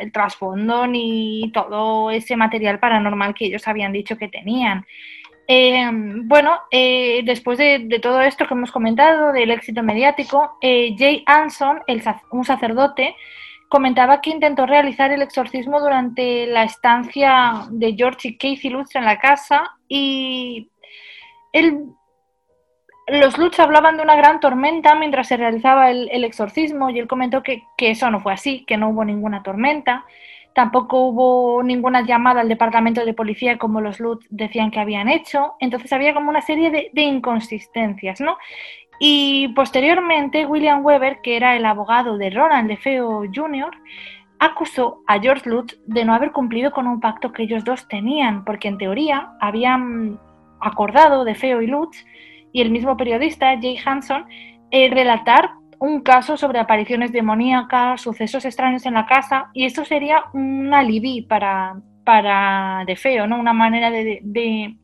[0.00, 4.84] el trasfondo ni todo ese material paranormal que ellos habían dicho que tenían.
[5.50, 5.90] Eh,
[6.24, 11.80] bueno, eh, después de, todo esto que hemos comentado, del éxito mediático, eh, Jay Anson,
[12.30, 13.16] un sacerdote,
[13.70, 19.06] comentaba que intentó realizar el exorcismo durante la estancia de George y Casey Lutz en
[19.06, 20.70] la casa y
[23.06, 27.42] los Lutz hablaban de una gran tormenta mientras se realizaba el, exorcismo y él comentó
[27.42, 30.04] que, eso no fue así, que no hubo ninguna tormenta
[30.58, 35.54] tampoco hubo ninguna llamada al departamento de policía como los Lutz decían que habían hecho,
[35.60, 38.36] entonces había como una serie de, inconsistencias, ¿no?
[38.98, 43.70] Y posteriormente William Weber, que era el abogado de Ronald DeFeo Jr.,
[44.40, 48.44] acusó a George Lutz de no haber cumplido con un pacto que ellos dos tenían,
[48.44, 50.18] porque en teoría habían
[50.60, 52.04] acordado DeFeo y Lutz
[52.50, 54.26] y el mismo periodista, Jay Hanson,
[54.72, 60.24] eh, relatar un caso sobre apariciones demoníacas, sucesos extraños en la casa, y esto sería
[60.32, 63.38] un alibi para, para De Feo, ¿no?
[63.38, 64.76] Una manera de,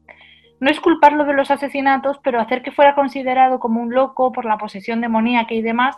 [0.60, 4.44] no es culparlo de los asesinatos, pero hacer que fuera considerado como un loco por
[4.44, 5.96] la posesión demoníaca y demás,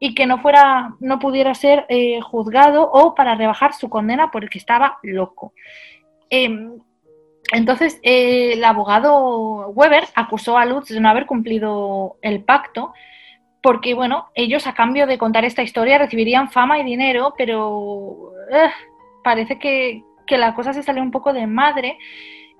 [0.00, 4.58] y que no fuera, no pudiera ser eh, juzgado o para rebajar su condena porque
[4.58, 5.52] estaba loco.
[6.30, 6.78] Em,
[7.52, 12.92] entonces, eh, el abogado Weber acusó a Lutz de no haber cumplido el pacto,
[13.68, 18.70] porque, bueno, ellos a cambio de contar esta historia recibirían fama y dinero, pero eh,
[19.22, 21.98] parece que, que la cosa se salió un poco de madre.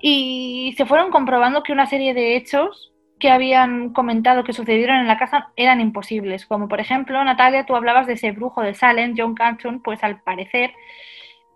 [0.02, 5.06] Y se fueron comprobando que una serie de hechos que habían comentado que sucedieron en
[5.06, 9.14] la casa eran imposibles, como por ejemplo, Natalia, tú hablabas de ese brujo de Salem,
[9.16, 10.74] John Canton, pues al parecer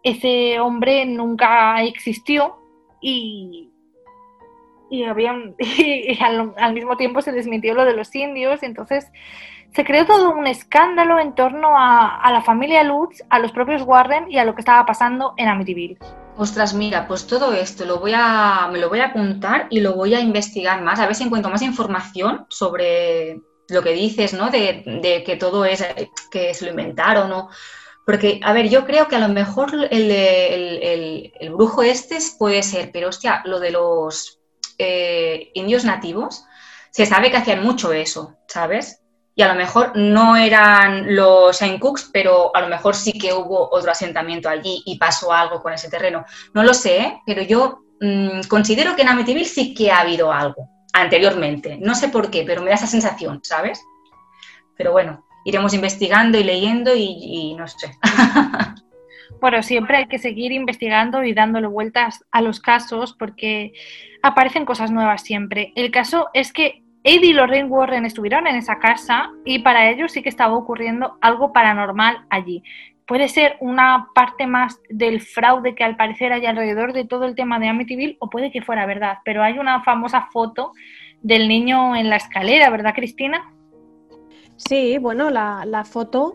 [0.03, 2.57] ese hombre nunca existió
[3.03, 3.72] y,
[4.93, 9.07] y, habían, y al, mismo tiempo se desmintió lo de los indios, y entonces
[9.75, 13.83] se creó todo un escándalo en torno a, a la familia Lutz, a los propios
[13.83, 15.99] Warren y a lo que estaba pasando en Amityville.
[16.37, 19.95] Ostras, mira, pues todo esto lo voy a, me lo voy a apuntar y lo
[19.95, 24.51] voy a investigar más, a ver si encuentro más información sobre lo que dices, ¿no?
[24.51, 25.83] De, de que todo es,
[26.31, 27.49] que se lo inventaron, ¿no?
[28.05, 32.19] Porque, a ver, yo creo que a lo mejor el, el, el, el brujo este
[32.39, 34.42] puede ser, pero hostia, lo de los
[34.83, 36.45] eh, indios nativos,
[36.91, 39.03] se sabe que hacían mucho eso, ¿sabes?
[39.35, 43.33] y a lo mejor no eran los Saint Cooks, pero a lo mejor sí que
[43.33, 46.25] hubo otro asentamiento allí y pasó algo con ese terreno.
[46.53, 47.21] No lo sé, ¿eh?
[47.25, 51.79] pero yo mmm, considero que en Amityville sí que ha habido algo anteriormente.
[51.81, 53.81] No sé por qué, pero me da esa sensación, ¿sabes?
[54.77, 57.97] Pero bueno, iremos investigando y leyendo y no sé.
[59.43, 63.73] Bueno, siempre hay que seguir investigando y dándole vueltas a los casos porque
[64.23, 65.73] aparecen cosas nuevas siempre.
[65.75, 70.13] El caso es que Eddie y Lorraine Warren estuvieron en esa casa y para ellos
[70.13, 72.63] sí que estaba ocurriendo algo paranormal allí.
[73.05, 77.35] Puede ser una parte más del fraude que al parecer hay alrededor de todo el
[77.35, 80.71] tema de Amityville o puede que fuera verdad, pero hay una famosa foto
[81.21, 83.53] del niño en la escalera, ¿verdad Cristina?
[84.55, 86.33] Sí, bueno, la, la foto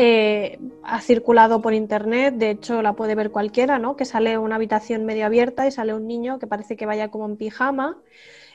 [0.00, 3.96] eh, ha circulado por internet, de hecho la puede ver cualquiera, ¿no?
[3.96, 7.26] Que sale una habitación medio abierta y sale un niño que parece que vaya como
[7.26, 7.98] en pijama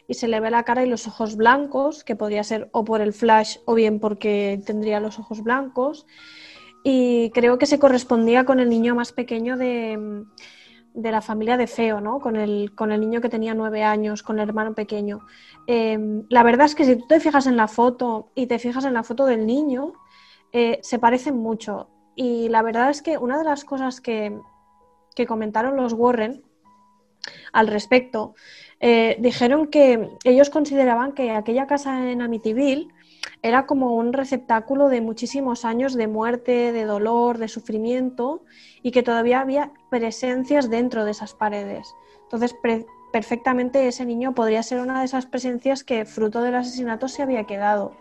[0.08, 3.02] y se le ve la cara y los ojos blancos, que podría ser o por
[3.02, 6.06] el flash o bien porque tendría los ojos blancos.
[6.82, 10.24] Y creo que se correspondía con el niño más pequeño de,
[10.94, 12.22] de la familia de Feo, ¿no?
[12.22, 15.20] Con el, con el niño que tenía nueve años, con el hermano pequeño.
[15.68, 18.86] Eh, la verdad es que si tú te fijas en la foto y te fijas
[18.86, 19.94] en la foto del niño,
[20.54, 21.90] eh, se parecen mucho.
[22.16, 24.40] Y la verdad es que una de las cosas que,
[25.16, 26.44] que comentaron los Warren
[27.52, 28.36] al respecto
[28.80, 32.90] eh, dijeron que ellos consideraban que aquella casa en Amityville
[33.42, 38.44] era como un receptáculo de muchísimos años de muerte, de dolor, de sufrimiento
[38.82, 41.96] y que todavía había presencias dentro de esas paredes.
[42.24, 42.56] Entonces,
[43.12, 47.46] perfectamente ese niño podría ser una de esas presencias que fruto del asesinato se había
[47.46, 47.96] quedado.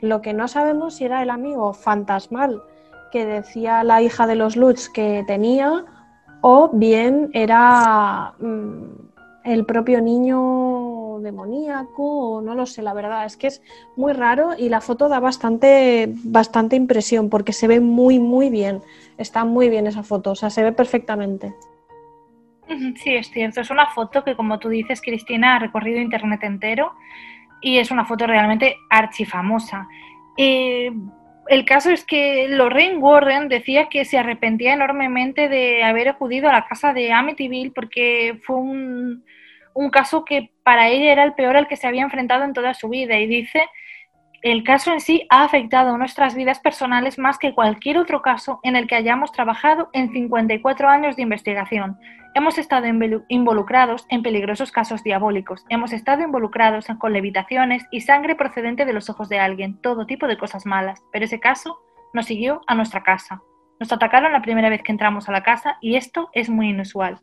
[0.00, 2.62] Lo que no sabemos si era el amigo fantasmal
[3.10, 5.84] que decía la hija de los Lutz que tenía
[6.40, 9.04] o bien era mmm,
[9.44, 13.62] el propio niño demoníaco, o no lo sé, la verdad, es que es
[13.96, 18.82] muy raro y la foto da bastante, bastante impresión porque se ve muy, muy bien,
[19.18, 21.54] está muy bien esa foto, o sea, se ve perfectamente.
[22.96, 26.92] Sí, es cierto, es una foto que como tú dices, Cristina, ha recorrido Internet entero
[27.64, 29.88] y es una foto realmente archifamosa.
[30.36, 30.92] Eh,
[31.48, 36.52] el caso es que Lorraine Warren decía que se arrepentía enormemente de haber acudido a
[36.52, 39.24] la casa de Amityville porque fue un,
[39.72, 42.74] un caso que para ella era el peor al que se había enfrentado en toda
[42.74, 43.62] su vida y dice
[44.44, 48.76] el caso en sí ha afectado nuestras vidas personales más que cualquier otro caso en
[48.76, 51.98] el que hayamos trabajado en 54 años de investigación.
[52.34, 52.86] Hemos estado
[53.28, 59.08] involucrados en peligrosos casos diabólicos, hemos estado involucrados con levitaciones y sangre procedente de los
[59.08, 61.78] ojos de alguien, todo tipo de cosas malas, pero ese caso
[62.12, 63.40] nos siguió a nuestra casa.
[63.80, 67.18] Nos atacaron la primera vez que entramos a la casa y esto es muy inusual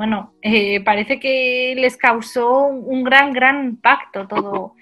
[0.00, 4.72] bueno, eh, parece que les causó un gran, gran impacto todo,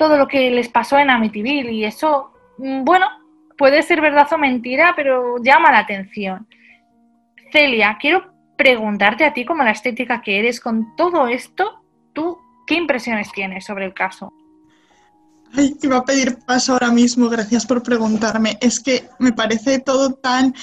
[0.00, 3.06] todo lo que les pasó en Amityville y eso, mm, bueno,
[3.58, 6.48] puede ser verdad o mentira, pero llama la atención.
[7.52, 11.82] Celia, quiero preguntarte a ti, como la estética que eres, con todo esto,
[12.14, 14.32] ¿tú qué impresiones tienes sobre el caso?
[15.54, 18.56] Ay, iba a pedir paso ahora mismo, gracias por preguntarme.
[18.62, 20.54] Es que me parece todo tan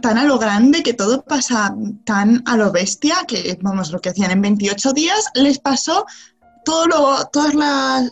[0.00, 1.74] tan a lo grande, que todo pasa
[2.04, 6.06] tan a lo bestia, que vamos, lo que hacían en 28 días, les pasó
[6.64, 7.54] todo lo, todos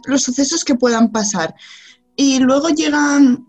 [0.06, 1.54] los sucesos que puedan pasar.
[2.16, 3.46] Y luego llegan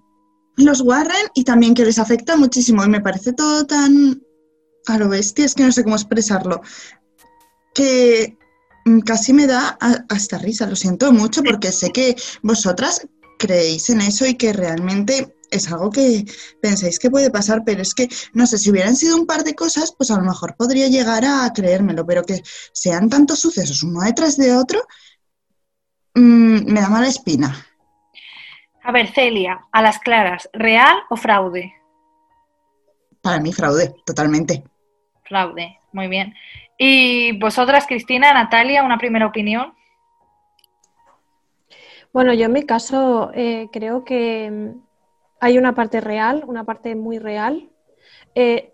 [0.58, 2.84] los Warren y también que les afecta muchísimo.
[2.84, 4.22] Y me parece todo tan
[4.88, 6.62] a lo bestia, es que no sé cómo expresarlo,
[7.74, 8.38] que
[9.06, 9.78] casi me da
[10.10, 15.36] hasta risa, lo siento mucho porque sé que vosotras creéis en eso y que realmente
[15.52, 16.26] es algo que
[16.62, 19.56] pensáis que puede pasar, pero es que, no sé, si hubieran sido un par de
[19.56, 22.42] cosas, pues a lo mejor podría llegar a creérmelo, pero que
[22.72, 24.82] sean tantos sucesos uno detrás de otro,
[26.16, 27.66] mm, me da mala espina.
[28.84, 31.74] A ver, Celia, a las claras, ¿real o fraude?
[33.22, 34.64] Para mí, fraude, totalmente.
[35.26, 36.34] Fraude, muy bien.
[36.78, 39.74] ¿Y vosotras, Cristina, Natalia, una primera opinión?
[42.12, 44.74] Bueno, yo en mi caso eh, creo que
[45.40, 47.70] hay una parte real, una parte muy real.
[48.36, 48.74] Eh,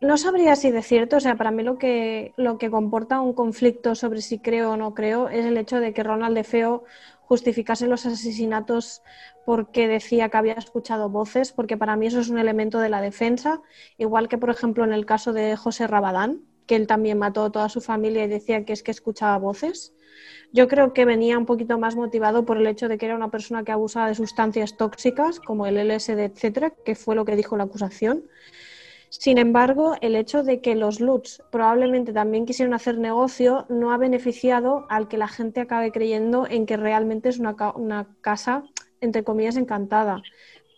[0.00, 3.32] no sabría si de cierto, o sea, para mí lo que, lo que comporta un
[3.32, 6.84] conflicto sobre si creo o no creo es el hecho de que Ronald de Feo
[7.22, 9.02] justificase los asesinatos
[9.44, 13.00] porque decía que había escuchado voces, porque para mí eso es un elemento de la
[13.00, 13.60] defensa,
[13.98, 17.50] igual que por ejemplo en el caso de José Rabadán, que él también mató a
[17.50, 19.94] toda su familia y decía que es que escuchaba voces.
[20.52, 23.30] Yo creo que venía un poquito más motivado por el hecho de que era una
[23.30, 27.56] persona que abusaba de sustancias tóxicas como el LSD, etcétera, que fue lo que dijo
[27.56, 28.24] la acusación.
[29.10, 33.96] Sin embargo, el hecho de que los Lutz probablemente también quisieron hacer negocio no ha
[33.96, 38.64] beneficiado al que la gente acabe creyendo en que realmente es una, una casa,
[39.00, 40.22] entre comillas, encantada.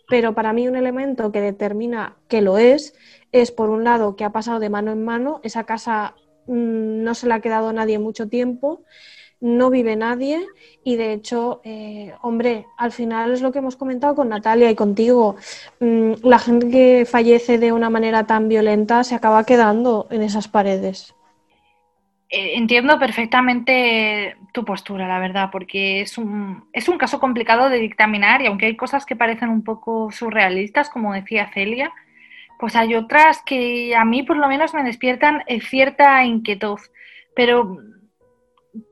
[0.07, 2.93] Pero para mí un elemento que determina que lo es
[3.31, 6.15] es, por un lado, que ha pasado de mano en mano, esa casa
[6.47, 8.83] mm, no se la ha quedado nadie mucho tiempo,
[9.41, 10.45] no vive nadie
[10.83, 14.75] y de hecho, eh, hombre, al final es lo que hemos comentado con Natalia y
[14.75, 15.35] contigo,
[15.79, 20.47] mm, la gente que fallece de una manera tan violenta se acaba quedando en esas
[20.47, 21.15] paredes.
[22.29, 27.79] Eh, entiendo perfectamente tu postura, la verdad, porque es un, es un caso complicado de
[27.79, 31.91] dictaminar y aunque hay cosas que parecen un poco surrealistas, como decía Celia,
[32.57, 36.79] pues hay otras que a mí por lo menos me despiertan eh, cierta inquietud.
[37.35, 37.79] Pero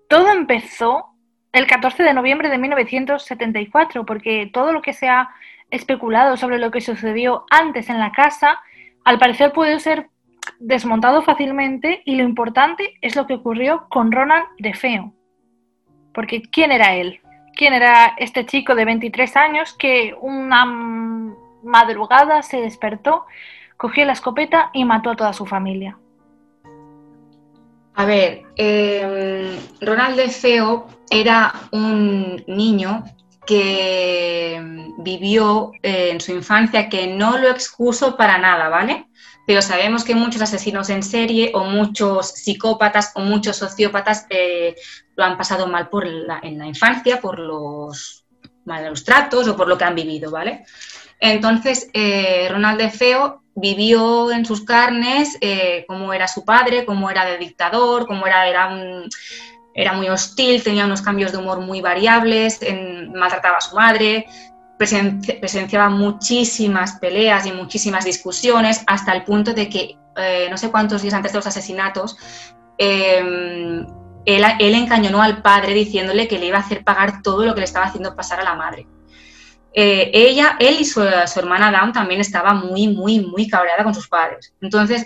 [0.10, 1.06] todo empezó
[1.54, 5.30] el 14 de noviembre de 1974, porque todo lo que se ha
[5.72, 8.60] especulado sobre lo que sucedió antes en la casa,
[9.06, 10.10] al parecer puede ser
[10.60, 15.14] desmontado fácilmente y lo importante es lo que ocurrió con Ronald de Feo.
[16.14, 17.22] Porque ¿quién era él?
[17.56, 20.66] ¿Quién era este chico de 23 años que una
[21.64, 23.26] madrugada se despertó
[23.80, 25.98] cogió la escopeta y mató a toda su familia.
[28.00, 33.04] A ver, eh, Ronald de Feo era un niño
[33.46, 34.58] que
[35.00, 39.10] vivió eh, en su infancia que no lo excuso para nada, ¿vale?
[39.46, 44.76] Pero sabemos que muchos asesinos en serie o muchos psicópatas o muchos sociópatas eh,
[45.18, 48.24] lo han pasado mal por en la infancia, por los
[48.64, 50.64] malos tratos o por lo que han vivido, ¿vale?
[51.20, 51.90] Entonces,
[52.50, 57.38] Ronald de Feo vivió en sus carnes eh, cómo era su padre, cómo era de
[57.38, 58.70] dictador, cómo era, era,
[59.74, 62.60] era muy hostil, tenía unos cambios de humor muy variables,
[63.14, 64.26] maltrataba a su madre,
[64.78, 71.02] presenciaba muchísimas peleas y muchísimas discusiones, hasta el punto de que eh, no sé cuántos
[71.02, 72.18] días antes de los asesinatos,
[72.78, 73.86] em,
[74.26, 77.62] él, él encañonó al padre diciéndole que le iba a hacer pagar todo lo que
[77.62, 78.88] le estaba haciendo pasar a la madre.
[79.74, 84.08] Eh, ella, él y su, hermana Dawn también estaba muy, muy, muy cabreada con sus
[84.08, 84.54] padres.
[84.62, 85.06] Entonces,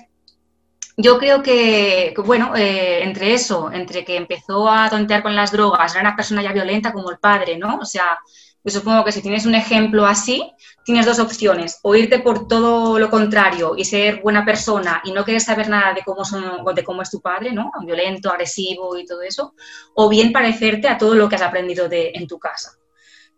[0.96, 5.94] yo creo que, bueno, eh, entre eso, entre que empezó a tontear con las drogas,
[5.94, 7.78] era una persona ya violenta como el padre, ¿no?
[7.82, 8.20] O sea,
[8.64, 10.54] yo supongo que si tienes un ejemplo así,
[10.86, 15.26] tienes dos opciones, o irte por todo lo contrario y ser buena persona y no
[15.26, 17.72] querer saber nada de cómo, son, de cómo es tu padre, ¿no?
[17.84, 19.56] Violento, agresivo y todo eso,
[19.96, 22.78] o bien parecerte a todo lo que has aprendido en tu casa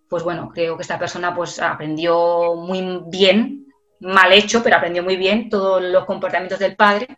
[0.10, 3.68] pues bueno, creo que esta persona pues aprendió muy bien,
[3.99, 7.18] mal hecho, pero aprendió muy bien todos los comportamientos del padre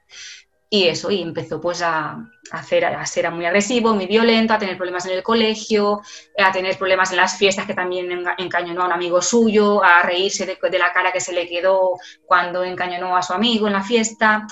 [0.70, 2.18] y eso, y empezó pues a,
[2.52, 6.02] hacer, a ser muy agresivo, muy violento, a tener problemas en el colegio,
[6.38, 10.46] a tener problemas en las fiestas que también encañonó a un amigo suyo, a reírse
[10.46, 11.92] de, la cara que se le quedó
[12.26, 14.46] cuando encañonó a su amigo en la fiesta.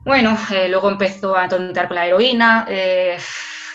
[0.00, 2.66] Bueno, eh, luego empezó a tontar con la heroína.
[2.68, 3.16] Eh,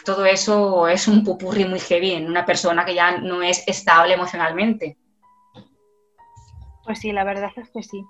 [0.05, 4.13] todo eso es un pupurri muy heavy en una persona que ya no es estable
[4.13, 4.97] emocionalmente.
[6.85, 8.05] Pues sí, la verdad es que sí.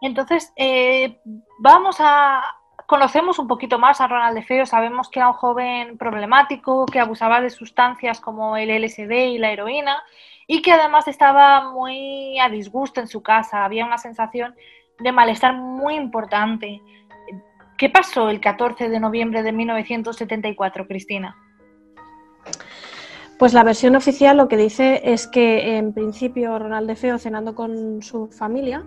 [0.00, 1.20] Entonces, eh,
[1.58, 2.42] vamos a.
[2.86, 7.00] Conocemos un poquito más a Ronald de Feo, sabemos que era un joven problemático, que
[7.00, 10.02] abusaba de sustancias como el LSD y la heroína,
[10.46, 14.54] y que además estaba muy a disgusto en su casa, había una sensación
[14.98, 16.82] de malestar muy importante.
[17.76, 21.36] ¿Qué pasó el 14 de noviembre de 1974, Cristina?
[23.38, 27.54] Pues la versión oficial lo que dice es que en principio Ronald de Feo cenando
[27.54, 28.84] con su familia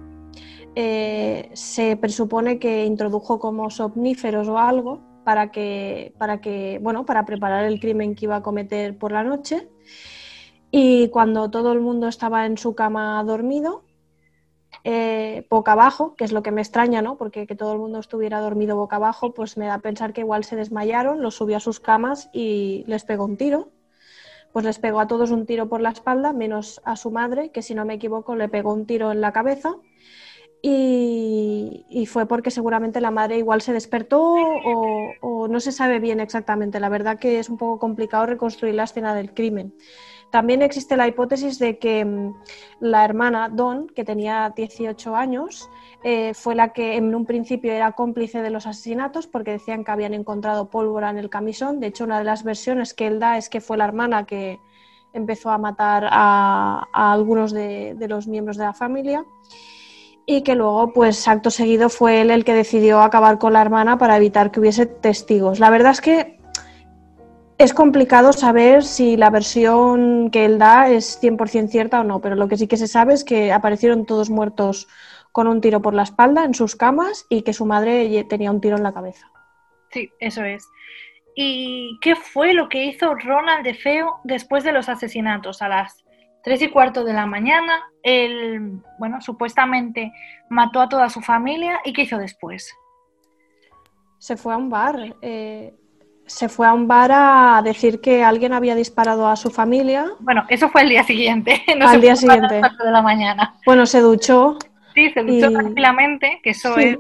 [0.75, 7.25] eh, se presupone que introdujo como somníferos o algo para que, para que, bueno, para
[7.25, 9.67] preparar el crimen que iba a cometer por la noche
[10.71, 13.83] Y cuando todo el mundo estaba en su cama dormido,
[14.89, 17.17] eh, boca abajo, que es lo que me extraña, ¿no?
[17.17, 20.21] Porque que todo el mundo estuviera dormido boca abajo, pues me da a pensar que
[20.21, 23.67] igual se desmayaron, los subió a sus camas y les pegó un tiro.
[24.53, 27.61] Pues les pegó a todos un tiro por la espalda, menos a su madre, que
[27.61, 29.75] si no me equivoco le pegó un tiro en la cabeza.
[30.61, 34.35] Y, fue porque seguramente la madre igual se despertó
[35.21, 36.79] o no se sabe bien exactamente.
[36.79, 39.73] La verdad que es un poco complicado reconstruir la escena del crimen.
[40.31, 42.33] También existe la hipótesis de que mm,
[42.81, 45.69] la hermana Dawn, que tenía 18 años,
[46.03, 49.91] eh, fue la que en un principio era cómplice de los asesinatos porque decían que
[49.91, 51.79] habían encontrado pólvora en el camisón.
[51.79, 54.59] De hecho, una de las versiones que él da es que fue la hermana que
[55.13, 59.25] empezó a matar a, a algunos de, de los miembros de la familia
[60.29, 63.97] y que luego, pues acto seguido, fue él el que decidió acabar con la hermana
[63.97, 65.59] para evitar que hubiese testigos.
[65.59, 66.36] La verdad es que
[67.57, 72.35] es complicado saber si la versión que él da es 100% cierta o no, pero
[72.35, 74.87] lo que sí que se sabe es que aparecieron todos muertos
[75.31, 78.61] con un tiro por la espalda en sus camas y que su madre tenía un
[78.61, 79.31] tiro en la cabeza.
[79.91, 80.67] Sí, eso es.
[81.35, 85.61] ¿Y qué fue lo que hizo Ronald de Feo después de los asesinatos?
[85.61, 86.03] A las
[86.43, 90.11] tres y cuarto de la mañana, él, bueno, supuestamente
[90.49, 91.79] mató a toda su familia.
[91.85, 92.75] ¿Y qué hizo después?
[94.17, 95.15] Se fue a un bar.
[95.21, 95.75] Eh,
[96.27, 100.11] se fue a un bar a decir que alguien había disparado a su familia.
[100.19, 101.63] Bueno, eso fue el día siguiente.
[101.77, 102.57] No al día siguiente.
[102.57, 103.55] A las de la mañana.
[103.65, 104.57] Bueno, se duchó.
[104.93, 105.53] Sí, se duchó y...
[105.53, 106.83] tranquilamente, que eso sí.
[106.83, 106.97] es.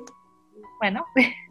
[0.79, 1.05] Bueno.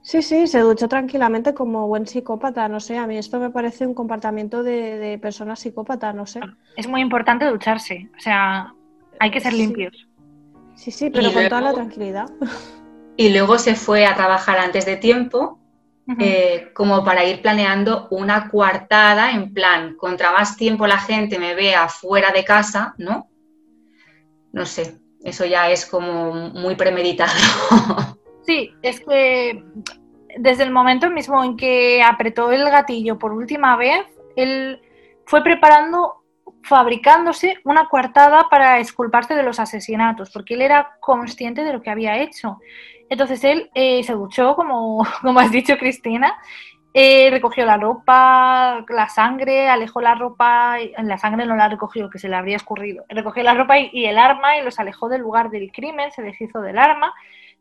[0.00, 3.86] Sí, sí, se duchó tranquilamente como buen psicópata, no sé, a mí esto me parece
[3.86, 6.40] un comportamiento de, de persona psicópata, no sé.
[6.78, 8.72] Es muy importante ducharse, o sea,
[9.20, 9.58] hay que ser sí.
[9.58, 10.08] limpios.
[10.76, 12.30] Sí, sí, pero y con luego, toda la tranquilidad.
[13.20, 15.58] Y luego se fue a trabajar antes de tiempo,
[16.08, 16.16] uh -huh.
[16.20, 21.54] eh, como para ir planeando una coartada en plan, contra más tiempo la gente me
[21.54, 23.28] vea fuera de casa, ¿no?
[24.52, 27.32] No sé, eso ya es como muy premeditado.
[28.48, 29.62] Sí, es que
[30.38, 34.06] desde el momento mismo en que apretó el gatillo por última vez,
[34.36, 34.80] él
[35.26, 36.17] fue preparando,
[36.62, 41.90] fabricándose una coartada para esculparse de los asesinatos, porque él era consciente de lo que
[41.90, 42.58] había hecho.
[43.08, 46.36] Entonces él eh, se duchó, como, como has dicho Cristina,
[46.94, 52.18] eh, recogió la ropa, la sangre, alejó la ropa, la sangre no la recogió, que
[52.18, 55.20] se le habría escurrido, recogió la ropa y, y el arma y los alejó del
[55.20, 57.14] lugar del crimen, se deshizo del arma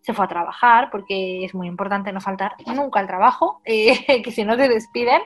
[0.08, 4.32] se fue a trabajar, porque es muy importante no faltar nunca al trabajo, eh, que
[4.32, 5.22] si no te despiden.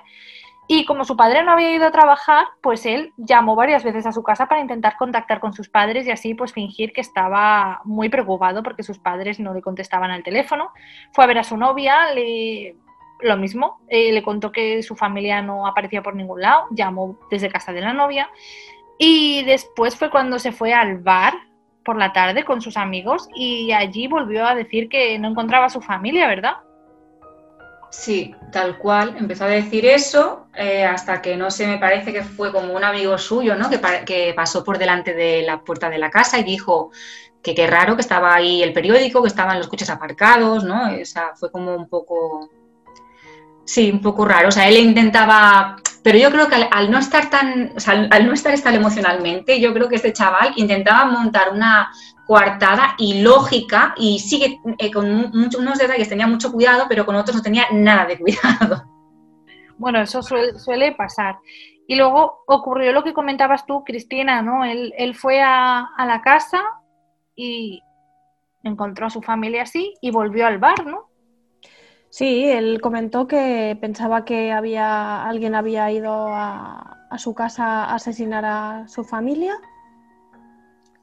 [0.74, 4.13] Y como su padre no había ido a trabajar, pues él llamó varias veces a
[4.13, 8.07] su casa para intentar contactar con sus padres y así pues fingir que estaba muy
[8.07, 10.72] preocupado porque sus padres no le contestaban al teléfono.
[11.11, 12.78] Fue a ver a su novia, le...
[13.19, 17.49] lo mismo, eh, le contó que su familia no aparecía por ningún lado, llamó desde
[17.49, 18.30] casa de la novia
[18.97, 21.34] y después fue cuando se fue al bar
[21.84, 25.69] por la tarde con sus amigos y allí volvió a decir que no encontraba a
[25.69, 26.53] su familia, ¿verdad?
[27.92, 29.16] Sí, tal cual.
[29.18, 32.84] Empezó a decir eso eh, hasta que no sé, me parece que fue como un
[32.84, 33.70] amigo suyo, ¿no?
[33.70, 36.92] Que, que, pasó por delante de la puerta de la casa y dijo
[37.44, 40.89] que qué raro que estaba ahí el periódico, que estaban los coches aparcados, ¿no?
[41.02, 42.50] O sea, fue como un poco.
[43.66, 44.48] Sí, un poco raro.
[44.50, 48.08] O sea, él intentaba pero yo creo que al, al no estar tan, o sea,
[48.10, 51.92] al, no estar estable emocionalmente, yo creo que este chaval intentaba montar una
[52.26, 57.38] coartada ilógica y sigue eh, con mucho, unos detalles, tenía mucho cuidado, pero con otros
[57.38, 58.84] no tenía nada de cuidado.
[59.78, 61.39] Bueno, eso suele, suele pasar.
[61.88, 64.63] Y luego ocurrió lo que comentabas tú, Cristina, ¿no?
[64.63, 66.61] Él, él fue a, a, la casa
[67.36, 67.82] y
[68.63, 71.09] encontró a su familia así y volvió al bar, ¿no?
[72.11, 77.95] Sí, él comentó que pensaba que había alguien había ido a, a, su casa a
[77.95, 79.57] asesinar a su familia.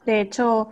[0.05, 0.69] De hecho,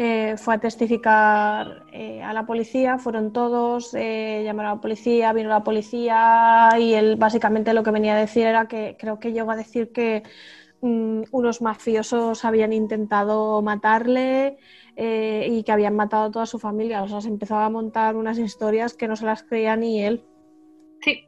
[0.00, 5.32] eh, fue a testificar eh, a la policía, fueron todos, eh, llamaron a la policía,
[5.32, 9.32] vino la policía y él básicamente lo que venía a decir era que creo que
[9.32, 10.22] llegó a decir que
[10.82, 14.58] um, unos mafiosos habían intentado matarle
[14.94, 17.02] y que habían matado a toda su familia.
[17.02, 20.24] O sea, se empezaba a montar unas historias que no se las creía ni él.
[21.02, 21.24] Sí,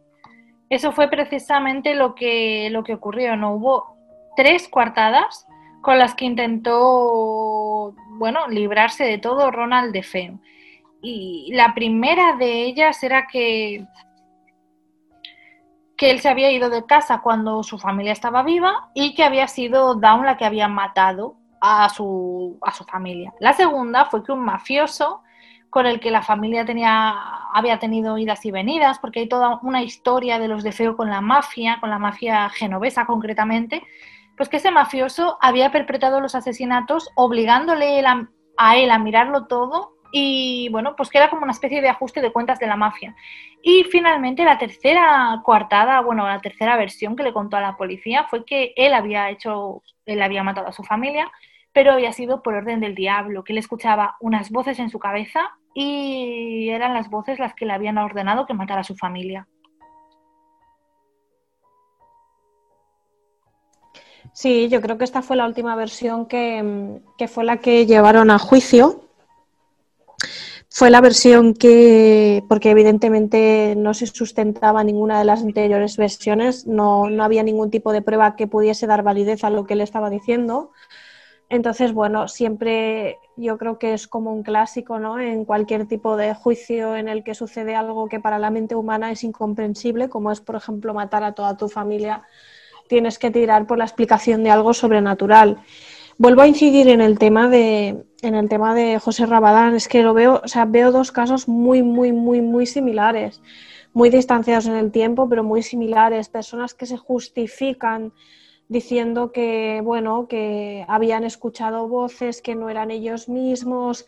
[0.68, 3.34] eso fue precisamente lo que, lo que ocurrió.
[3.34, 3.96] No hubo
[4.36, 5.44] tres coartadas
[5.80, 10.38] con las que intentó, bueno, librarse de todo Ronald de Feo.
[11.02, 13.86] Y la primera de ellas era que
[15.96, 19.46] que él se había ido de casa cuando su familia estaba viva y que había
[19.46, 23.34] sido Down la que había matado a su, a su familia.
[23.38, 25.22] La segunda fue que un mafioso
[25.68, 27.14] con el que la familia tenía,
[27.52, 31.10] había tenido idas y venidas, porque hay toda una historia de los de Feo con
[31.10, 33.82] la mafia, con la mafia genovesa concretamente,
[34.40, 38.02] pues que ese mafioso había perpetrado los asesinatos obligándole
[38.56, 42.22] a él a mirarlo todo y bueno, pues que era como una especie de ajuste
[42.22, 43.14] de cuentas de la mafia.
[43.62, 48.28] Y finalmente la tercera coartada, bueno, la tercera versión que le contó a la policía
[48.30, 51.30] fue que él había hecho, él había matado a su familia,
[51.74, 55.50] pero había sido por orden del diablo, que él escuchaba unas voces en su cabeza
[55.74, 59.46] y eran las voces las que le habían ordenado que matara a su familia.
[64.32, 68.38] Sí, yo creo que esta fue la última versión que, fue la que llevaron a
[68.38, 69.04] juicio
[70.72, 77.10] fue la versión que, porque evidentemente no se sustentaba ninguna de las anteriores versiones, no,
[77.10, 80.10] no, había ningún tipo de prueba que pudiese dar validez a lo que él estaba
[80.10, 80.70] diciendo.
[81.48, 85.18] Entonces, bueno, siempre yo creo que es como un clásico, ¿no?
[85.18, 89.10] En cualquier tipo de juicio en el que sucede algo que para la mente humana
[89.10, 92.22] es incomprensible, como es, por ejemplo, matar a toda tu familia,
[92.90, 95.58] tienes que tirar por la explicación de algo sobrenatural.
[96.18, 100.02] Vuelvo a incidir en el tema de, en el tema de José Rabadán, es que
[100.02, 103.42] lo veo, o sea, veo dos casos muy, muy, muy, muy similares,
[103.92, 108.12] muy distanciados en el tiempo, pero muy similares, personas que se justifican
[108.66, 114.04] diciendo que, bueno, que habían escuchado voces que no eran ellos mismos,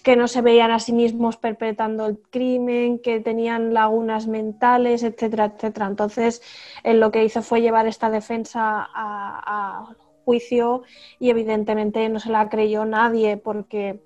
[0.00, 5.52] que no se veían a sí mismos perpetrando el crimen, que tenían lagunas mentales, etcétera,
[5.54, 5.86] etcétera.
[5.86, 6.42] Entonces,
[6.82, 10.82] él lo que hizo fue llevar esta defensa a, juicio
[11.18, 14.02] y evidentemente no se la creyó nadie porque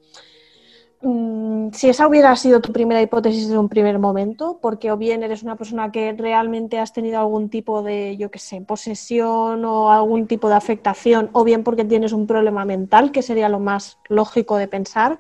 [1.03, 5.23] mm, si esa hubiera sido tu primera hipótesis en un primer momento, porque o bien
[5.25, 9.91] eres una persona que realmente has tenido algún tipo de, yo qué sé, posesión o
[9.91, 13.99] algún tipo de afectación, o bien porque tienes un problema mental, que sería lo más
[14.09, 15.19] lógico de pensar,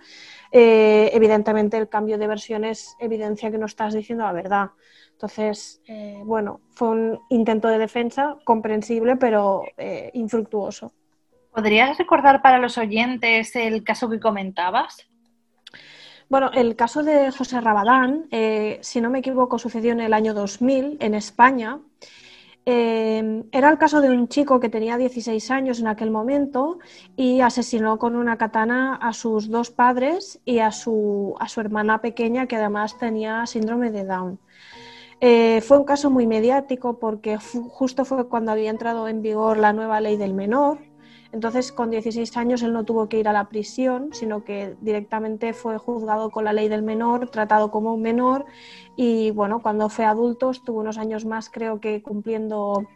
[0.56, 4.70] eh, evidentemente el cambio de versiones evidencia que no estás diciendo la verdad.
[5.10, 10.92] Entonces, eh, bueno, fue un intento de defensa comprensible, pero eh, infructuoso.
[11.52, 15.08] ¿Podrías recordar para los oyentes el caso que comentabas?
[16.28, 18.28] Bueno, el caso de José Rabadán,
[18.80, 21.80] si no me equivoco, sucedió en el año 2000 en España.
[22.66, 26.78] Era el caso de un chico que tenía 16 años en aquel momento
[27.14, 32.00] y asesinó con una katana a sus dos padres y a su, a su hermana
[32.00, 34.38] pequeña que además tenía síndrome de Down.
[35.20, 39.72] Eh, fue un caso muy mediático porque justo fue cuando había entrado en vigor la
[39.72, 40.78] nueva ley del menor.
[41.34, 45.52] Entonces, con 16 años él no tuvo que ir a la prisión, sino que directamente
[45.52, 48.46] fue juzgado con la ley del menor, tratado como un menor
[48.94, 52.86] y bueno, cuando fue adulto estuvo unos años más, creo que cumpliendo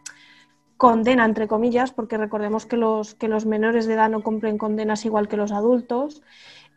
[0.77, 5.03] condena, entre comillas, porque recordemos que los, que los menores de edad no cumplen condenas
[5.03, 6.23] igual que los adultos.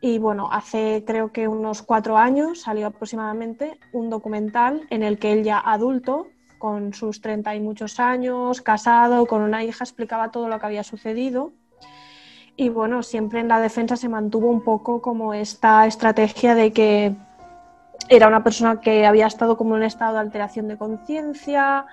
[0.01, 5.31] Y bueno, hace creo que unos cuatro años salió aproximadamente un documental en el que
[5.31, 6.27] él ya adulto,
[6.63, 10.85] con sus treinta y muchos años, casado, con una hija, explicaba todo lo que había
[10.85, 11.51] sucedido.
[12.55, 17.17] Y bueno, siempre en la defensa se mantuvo un poco como esta estrategia de que
[18.07, 21.85] era una persona que había estado como en un estado de alteración de conciencia,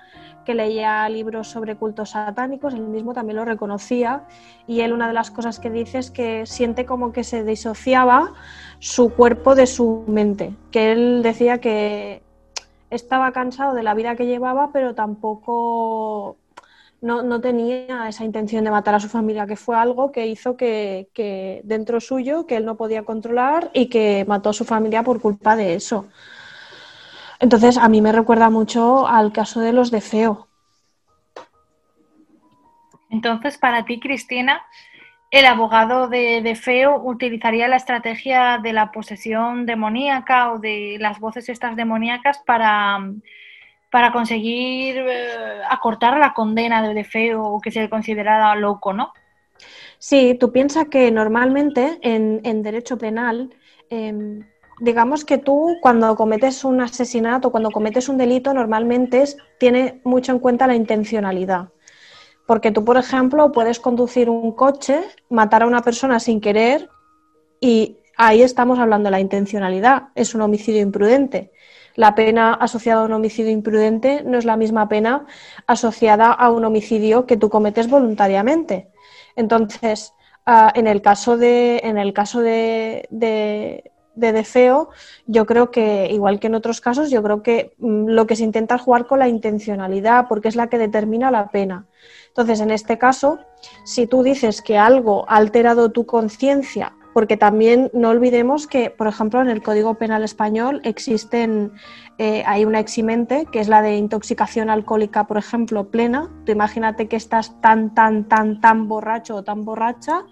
[0.45, 4.23] que leía libros sobre cultos satánicos, él mismo también lo reconocía
[4.67, 8.31] y él una de las cosas que dice es que siente como que se disociaba
[8.79, 12.23] su cuerpo de su mente, que él decía que
[12.91, 16.37] estaba cansado de la vida que llevaba, pero tampoco
[17.01, 21.09] no, tenía esa intención de matar a su familia, que fue algo que hizo que,
[21.13, 25.19] que dentro suyo, que él no podía controlar y que mató a su familia por
[25.19, 26.07] culpa de eso.
[27.39, 30.47] Entonces, a mí me recuerda mucho al caso de los de Feo.
[33.09, 34.61] Entonces, para ti, Cristina,
[35.31, 41.47] el abogado de, Feo utilizaría la estrategia de la posesión demoníaca o de las voces
[41.47, 42.99] estas demoníacas para,
[43.89, 49.13] para conseguir eh, acortar la condena de, Feo o que se le considerara loco, ¿no?
[49.97, 53.51] Sí, tú piensas que normalmente en, derecho penal
[53.89, 54.43] em,
[54.81, 59.23] digamos que tú cuando cometes un asesinato, cuando cometes un delito, normalmente
[59.59, 61.69] tiene mucho en cuenta la intencionalidad.
[62.45, 66.89] Porque tú, por ejemplo, puedes conducir un coche, matar a una persona sin querer
[67.59, 70.09] y ahí estamos hablando de la intencionalidad.
[70.15, 71.51] Es un homicidio imprudente.
[71.95, 75.25] La pena asociada a un homicidio imprudente no es la misma pena
[75.67, 78.89] asociada a un homicidio que tú cometes voluntariamente.
[79.35, 80.13] Entonces,
[80.45, 83.07] ah, en el caso de, en el caso de,
[84.15, 84.89] de defeo,
[85.25, 88.43] yo creo que, igual que en otros casos, yo creo que mm, lo que se
[88.43, 91.85] intenta es jugar con la intencionalidad, porque es la que determina la pena.
[92.31, 93.39] Entonces, en este caso,
[93.83, 99.07] si tú dices que algo ha alterado tu conciencia porque también no olvidemos que, por
[99.07, 101.73] ejemplo, en el Código Penal español existen,
[102.17, 106.29] eh, hay una eximente que es la de intoxicación alcohólica, por ejemplo, plena.
[106.45, 110.23] Tú imagínate que estás tan, tan, tan, tan borracho o tan borracha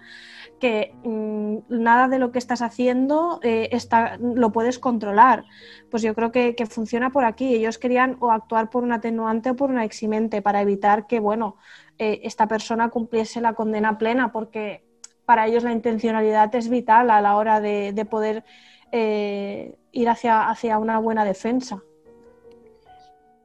[0.60, 5.44] que mm, nada de lo que estás haciendo eh, está, lo puedes controlar.
[5.90, 7.54] Pues yo creo que, funciona por aquí.
[7.54, 11.56] Ellos querían o actuar por un atenuante o por una eximente para evitar que, bueno,
[11.98, 14.82] eh, esta persona cumpliese la condena plena, porque
[15.24, 18.44] para ellos la intencionalidad es vital a la hora de, poder
[18.92, 21.82] eh, ir hacia, hacia una buena defensa.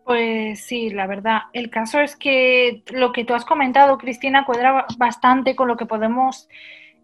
[0.06, 1.42] Pues sí, la verdad.
[1.52, 5.88] El caso es que lo que tú has comentado, Cristina, cuadra bastante con lo que
[5.88, 6.48] podemos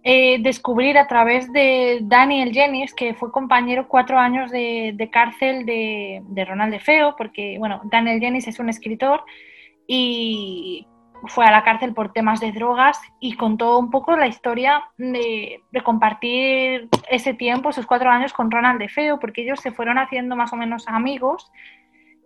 [0.04, 6.46] eh, descubrir a través de Daniel Jennings, que fue compañero cuatro años de, cárcel de,
[6.48, 9.24] Ronald de Feo, porque, bueno, Daniel Jennings es un escritor
[9.86, 10.88] y
[11.28, 15.62] fue a la cárcel por temas de drogas y contó un poco la historia de,
[15.84, 20.36] compartir ese tiempo, esos cuatro años con Ronald de Feo, porque ellos se fueron haciendo
[20.36, 21.52] más o menos amigos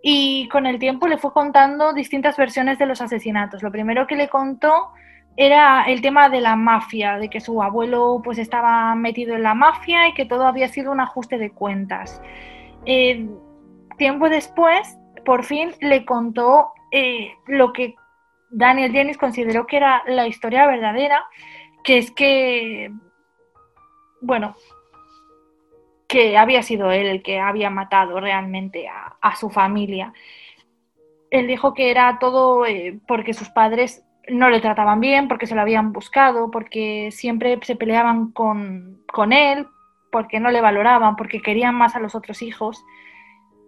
[0.02, 3.64] y con el tiempo le fue contando distintas versiones de los asesinatos.
[3.64, 4.92] Lo primero que le contó
[5.38, 9.54] era el tema de la mafia, de que su abuelo pues estaba metido en la
[9.54, 12.22] mafia y que todo había sido un ajuste de cuentas.
[12.86, 13.28] Eh,
[13.98, 17.96] tiempo después, por fin le contó eh, lo que
[18.50, 21.26] Daniel Jennings consideró que era la historia verdadera,
[21.84, 22.92] que es que,
[24.22, 24.56] bueno,
[26.08, 30.14] que había sido él el que había matado realmente a, su familia.
[31.30, 35.56] Él dijo que era todo eh, porque sus padres no le trataban bien, porque se
[35.56, 39.68] lo habían buscado, porque siempre se peleaban con, él,
[40.12, 42.84] porque no le valoraban, porque querían más a los otros hijos.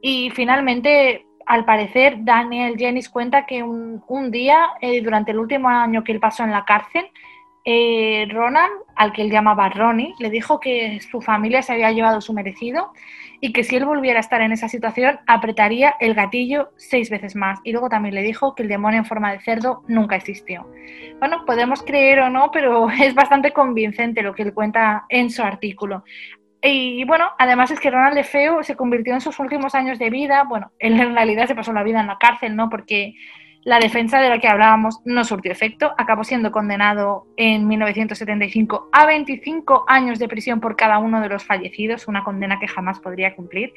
[0.02, 6.04] Y finalmente, al parecer, Daniel Jennings cuenta que un, día, eh, durante el último año
[6.04, 7.10] que él pasó en la cárcel,
[7.64, 12.22] eh, Ronan, al que él llamaba Ronnie, le dijo que su familia se había llevado
[12.22, 12.94] su merecido
[13.40, 17.36] y que si él volviera a estar en esa situación apretaría el gatillo seis veces
[17.36, 17.60] más.
[17.64, 20.66] Y luego también le dijo que el demonio en forma de cerdo nunca existió.
[21.20, 25.44] Bueno, podemos creer o no, pero es bastante convincente lo que él cuenta en su
[25.44, 26.04] artículo.
[26.70, 30.44] Y bueno, además es que Ronald Feo se convirtió en sus últimos años de vida,
[30.44, 32.70] bueno, él en realidad se pasó la vida en la cárcel, ¿no?
[32.70, 33.16] Porque
[33.64, 39.06] la defensa de la que hablábamos no surtió efecto, acabó siendo condenado en 1975 a
[39.06, 43.34] 25 años de prisión por cada uno de los fallecidos, una condena que jamás podría
[43.34, 43.74] cumplir.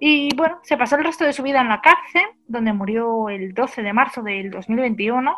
[0.00, 3.54] Y bueno, se pasó el resto de su vida en la cárcel, donde murió el
[3.54, 5.32] 12 de marzo del 2021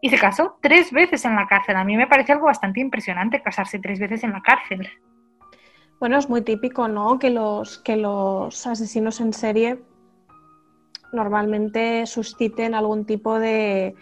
[0.00, 1.76] y se casó tres veces en la cárcel.
[1.76, 4.90] A mí me parece algo bastante impresionante casarse tres veces en la cárcel.
[6.02, 7.20] Bueno, es muy típico, ¿no?
[7.20, 9.84] Que los, que los asesinos en serie
[11.12, 13.94] normalmente susciten algún tipo de,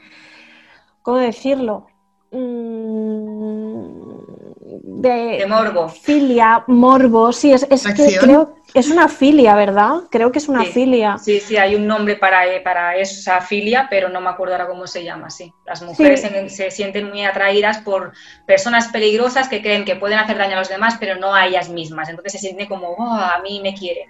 [1.03, 1.89] ¿cómo decirlo?
[2.31, 4.50] Mm,
[4.83, 5.89] de, morbo.
[5.89, 10.03] Filia, morbo, sí, es, es que creo es una filia, ¿verdad?
[10.11, 11.19] Creo que es una filia.
[11.19, 14.69] Sí, sí, hay un nombre para, eh, para esa filia, pero no me acuerdo ahora
[14.69, 15.53] cómo se llama, sí.
[15.67, 18.13] Las mujeres se, sienten muy atraídas por
[18.47, 21.69] personas peligrosas que creen que pueden hacer daño a los demás, pero no a ellas
[21.69, 22.09] mismas.
[22.09, 24.09] Entonces se siente como, oh, a mí me quiere.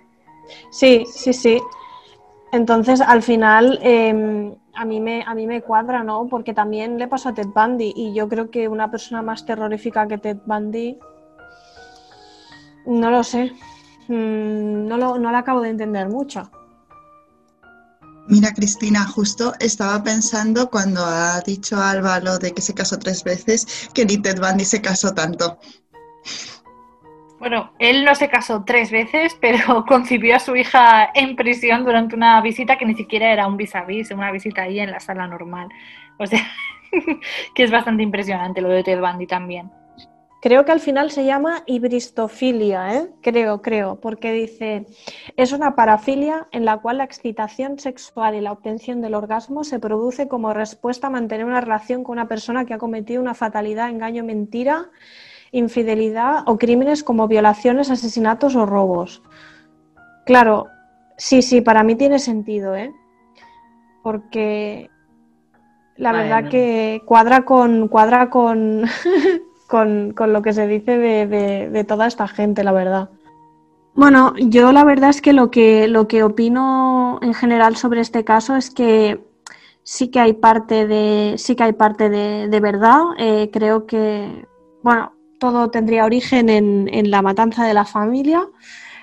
[0.71, 1.59] Sí, sí, sí.
[2.53, 6.27] Entonces, al final, em, a, mí me, a mí me cuadra, ¿no?
[6.29, 10.07] Porque también le pasó a Ted Bundy y yo creo que una persona más terrorífica
[10.09, 10.99] que Ted Bundy,
[12.87, 13.53] no lo sé,
[14.09, 16.51] mm, no, lo, no la acabo de entender mucho.
[18.29, 23.25] Mira, Cristina, justo estaba pensando cuando ha dicho Alba lo de que se casó tres
[23.25, 25.59] veces, que ni Ted Bundy se casó tanto.
[27.41, 32.15] Bueno, él no se casó tres veces, pero concibió a su hija en prisión durante
[32.15, 35.01] una visita que ni siquiera era un vis a vis, una visita ahí en la
[35.01, 35.69] sala normal.
[36.19, 36.47] O sea,
[37.55, 39.71] que es bastante impresionante lo de Ted Bundy también.
[40.43, 43.11] Creo que al final se llama hibristofilia, ¿eh?
[43.21, 44.87] creo, creo, porque dice,
[45.37, 49.79] es una parafilia en la cual la excitación sexual y la obtención del orgasmo se
[49.79, 53.91] produce como respuesta a mantener una relación con una persona que ha cometido una fatalidad,
[53.91, 54.89] engaño, mentira
[55.53, 59.23] infidelidad o crímenes como violaciones, asesinatos o robos.
[60.27, 60.69] Claro,
[61.17, 62.93] sí, sí, para mí tiene sentido, ¿eh?
[64.03, 64.91] Porque
[65.97, 68.85] la verdad que cuadra con, cuadra con,
[69.69, 73.11] con, lo que se dice de, toda esta gente, la verdad.
[73.95, 78.25] Bueno, yo la verdad es que lo que, lo que opino en general sobre este
[78.25, 79.21] caso es que
[79.83, 83.03] sí que hay parte de, sí que hay parte de, verdad.
[83.19, 84.47] Eh, creo que,
[84.83, 88.47] bueno, todo tendría origen en, la matanza de la familia,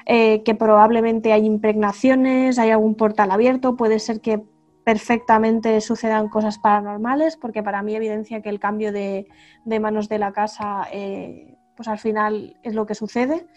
[0.05, 4.41] eh, que probablemente hay impregnaciones, hay algún portal abierto, puede ser que
[4.85, 9.27] perfectamente sucedan cosas paranormales, porque para mí evidencia que el cambio de,
[9.65, 13.47] manos de la casa eh, pues al final es lo que sucede,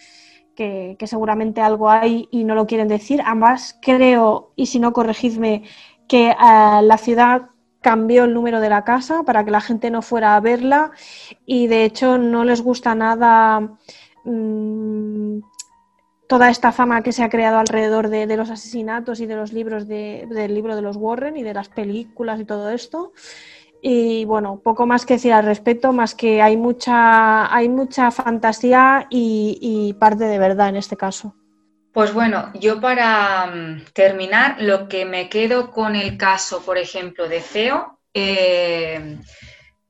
[0.57, 3.23] que, seguramente algo hay y no lo quieren decir.
[3.25, 5.63] Además, creo, y si no, corregidme,
[6.09, 6.37] que eh,
[6.83, 7.43] la ciudad
[7.81, 10.91] cambió el número de la casa para que la gente no fuera a verla
[11.47, 13.61] y de hecho no les gusta nada
[14.25, 15.39] mm,
[16.31, 19.89] toda esta fama que se ha creado alrededor de, los asesinatos y de los libros
[19.89, 23.13] del libro de los Warren y de las películas y todo esto.
[23.83, 29.09] Y bueno, poco más que decir al respecto, más que hay mucha, hay mucha fantasía
[29.11, 31.35] y, parte de verdad en este caso.
[31.93, 37.29] Pues bueno, yo para mm, terminar, lo que me quedo con el caso, por ejemplo,
[37.29, 39.19] de Feo, eh,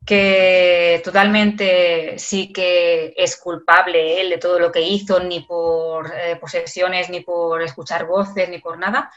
[0.07, 6.37] que totalmente sí que es culpable él de todo lo que hizo, ni por eh,
[6.37, 9.11] posesiones, ni por escuchar voces, ni por nada,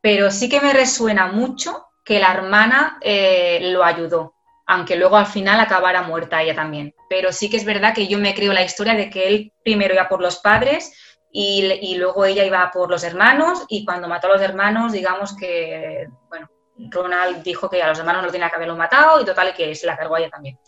[0.00, 5.26] pero sí que me resuena mucho que la hermana eh, lo ayudó, aunque luego al
[5.26, 6.94] final acabara muerta ella también.
[7.08, 9.94] Pero sí que es verdad que yo me creo la historia de que él primero
[9.94, 10.92] iba por los padres
[11.30, 16.08] y, luego ella iba por los hermanos y cuando mató a los hermanos, digamos que,
[16.28, 16.48] bueno,
[16.90, 19.86] Ronald dijo que a los hermanos no tenía que haberlo matado y total que se
[19.86, 20.58] la cargó a ella también.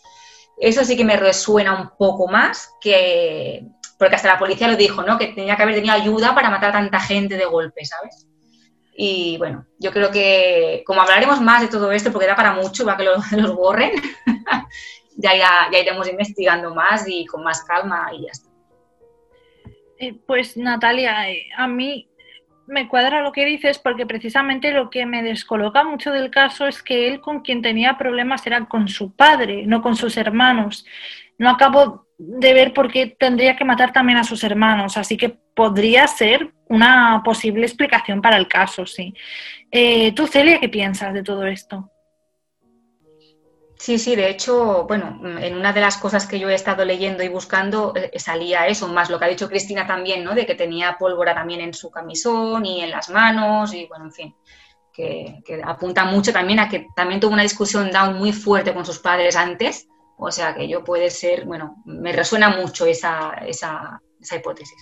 [0.57, 3.65] Eso sí que me resuena un poco más que,
[3.97, 5.17] porque hasta la policía lo dijo, ¿no?
[5.17, 8.27] Que tenía que haber tenido ayuda para matar a tanta gente de golpe, ¿sabes?
[8.93, 12.85] Y bueno, yo creo que como hablaremos más de todo esto, porque da para mucho,
[12.85, 13.03] va que
[13.37, 13.91] los, borren,
[15.17, 18.50] ya, ya, iremos investigando más y con más calma y ya está.
[20.01, 22.09] Eh, pues Natalia, eh, a mí
[22.65, 26.81] me cuadra lo que dices porque precisamente lo que me descoloca mucho del caso es
[26.81, 30.87] que él con quien tenía problemas era con su padre, no con sus hermanos.
[31.37, 35.29] No acabo de ver por qué tendría que matar también a sus hermanos, así que
[35.29, 39.13] podría ser una posible explicación para el caso, sí.
[39.69, 41.91] Eh, ¿Tú, Celia, qué piensas de todo esto?
[43.81, 47.23] Sí, sí, de hecho, bueno, en una de las cosas que yo he estado leyendo
[47.23, 50.35] y buscando eh, salía eso, más lo que ha dicho Cristina también, ¿no?
[50.35, 54.11] De que tenía pólvora también en su camisón y en las manos y bueno, en
[54.11, 54.35] fin,
[54.93, 58.99] que, apunta mucho también a que también tuvo una discusión down muy fuerte con sus
[58.99, 64.35] padres antes, o sea que yo puede ser, bueno, me resuena mucho esa, esa, esa
[64.35, 64.77] hipótesis.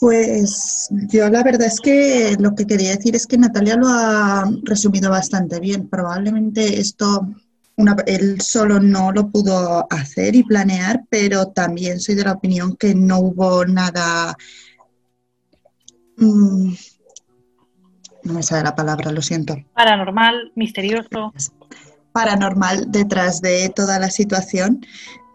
[0.00, 4.50] Pues yo la verdad es que lo que quería decir es que Natalia lo ha
[4.62, 5.88] resumido bastante bien.
[5.88, 7.28] Probablemente esto
[8.06, 12.94] él solo no lo pudo hacer y planear, pero también soy de la opinión que
[12.94, 14.36] no hubo nada...
[16.16, 16.74] Mm,
[18.22, 19.56] no me sale la palabra, lo siento.
[19.74, 21.32] Paranormal, misterioso.
[22.12, 24.84] Paranormal detrás de toda la situación,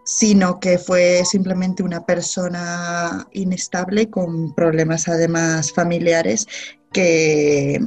[0.06, 6.46] sino que fue simplemente una persona inestable con problemas además familiares
[6.92, 7.80] que,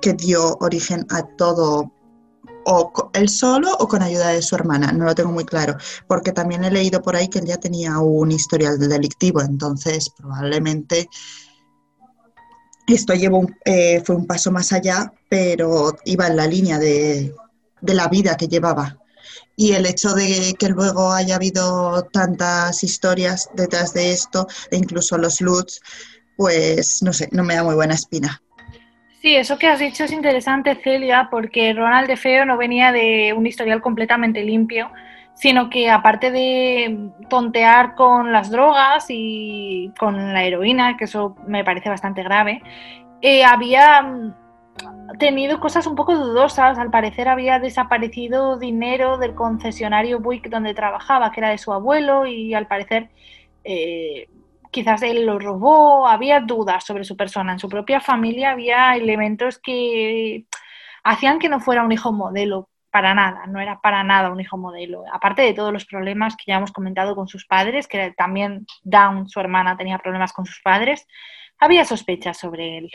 [0.00, 1.92] que dio origen a todo
[2.64, 6.32] o él solo o con ayuda de su hermana, no lo tengo muy claro, porque
[6.32, 11.10] también he leído por ahí que él ya tenía un historial delictivo, entonces probablemente
[12.86, 17.34] esto llevó eh, fue un paso más allá, pero iba en la línea de,
[17.82, 18.99] de la vida que llevaba
[19.60, 25.18] y el hecho de que luego haya habido tantas historias detrás de esto, e incluso
[25.18, 25.82] los loots,
[26.34, 28.40] pues no sé, no me da muy buena espina.
[29.20, 33.34] Sí, eso que has dicho es interesante, Celia, porque Ronald de Feo no venía de
[33.36, 34.90] un historial completamente limpio,
[35.34, 41.64] sino que aparte de tontear con las drogas y con la heroína, que eso me
[41.64, 42.62] parece bastante grave,
[43.20, 44.32] eh, había
[45.18, 46.78] tenido cosas un poco dudosas.
[46.78, 52.26] Al parecer había desaparecido dinero del concesionario Buick donde trabajaba, que era de su abuelo,
[52.26, 53.10] y al parecer
[53.64, 54.28] eh,
[54.70, 56.06] quizás él lo robó.
[56.06, 57.52] Había dudas sobre su persona.
[57.52, 60.46] En su propia familia había elementos que
[61.04, 62.68] hacían que no fuera un hijo modelo.
[62.90, 65.04] Para nada, no era para nada un hijo modelo.
[65.12, 69.28] Aparte de todos los problemas que ya hemos comentado con sus padres, que también Down,
[69.28, 71.06] su hermana, tenía problemas con sus padres,
[71.60, 72.90] había sospechas sobre él.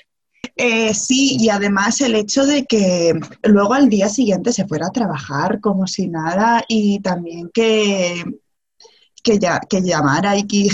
[0.56, 4.92] Eh, sí, y además el hecho de que luego al día siguiente se fuera a
[4.92, 8.24] trabajar como si nada y también que,
[9.24, 10.70] que, ya, que llamara y que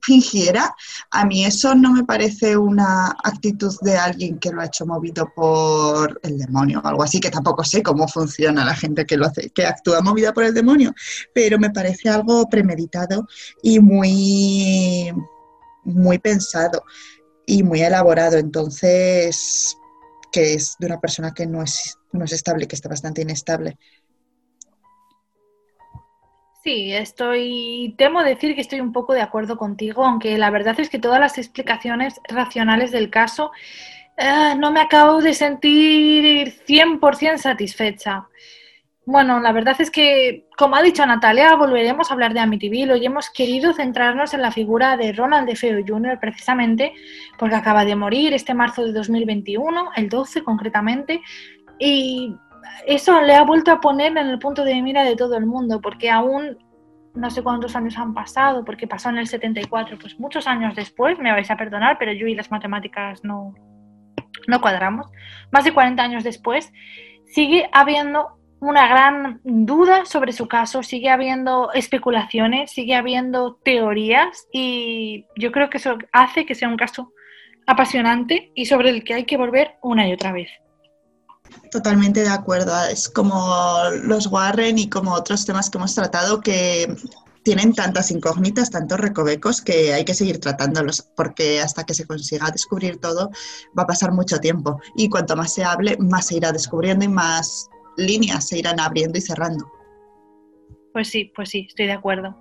[0.00, 0.74] fingiera,
[1.10, 5.32] a mí eso no me parece una actitud de alguien que lo ha hecho movido
[5.34, 9.26] por el demonio o algo así, que tampoco sé cómo funciona la gente que lo
[9.26, 10.94] hace, que actúa movida por el demonio,
[11.34, 13.26] pero me parece algo premeditado
[13.62, 15.12] y muy,
[15.84, 16.84] muy pensado
[17.46, 18.36] y muy elaborado.
[18.36, 19.78] Entonces,
[20.32, 23.78] que es de una persona que no es, no es estable, que está bastante inestable.
[26.62, 30.90] Sí, estoy, temo decir que estoy un poco de acuerdo contigo, aunque la verdad es
[30.90, 33.52] que todas las explicaciones racionales del caso
[34.16, 38.26] eh, no me acabo de sentir 100% satisfecha.
[39.08, 42.90] Bueno, la verdad es que, como ha dicho Natalia, volveremos a hablar de Amityville.
[42.90, 46.92] Hoy hemos querido centrarnos en la figura de Ronald DeFeo Jr., precisamente
[47.38, 51.22] porque acaba de morir este marzo de 2021, el 12 concretamente,
[51.78, 52.34] y
[52.84, 55.80] eso le ha vuelto a poner en el punto de mira de todo el mundo,
[55.80, 56.58] porque aún
[57.14, 61.16] no sé cuántos años han pasado, porque pasó en el 74, pues muchos años después,
[61.20, 63.54] me vais a perdonar, pero yo y las matemáticas no,
[64.48, 65.06] no cuadramos,
[65.52, 66.72] más de 40 años después,
[67.26, 75.26] sigue habiendo una gran duda sobre su caso, sigue habiendo especulaciones, sigue habiendo teorías y
[75.36, 77.12] yo creo que eso hace que sea un caso
[77.66, 80.48] apasionante y sobre el que hay que volver una y otra vez.
[81.70, 82.72] Totalmente de acuerdo.
[82.90, 83.38] Es como
[84.04, 86.94] los Warren y como otros temas que hemos tratado que
[87.42, 92.50] tienen tantas incógnitas, tantos recovecos que hay que seguir tratándolos porque hasta que se consiga
[92.50, 93.30] descubrir todo
[93.78, 97.08] va a pasar mucho tiempo y cuanto más se hable, más se irá descubriendo y
[97.08, 99.70] más líneas se irán abriendo y cerrando.
[100.92, 102.36] Pues sí, pues sí, estoy de acuerdo.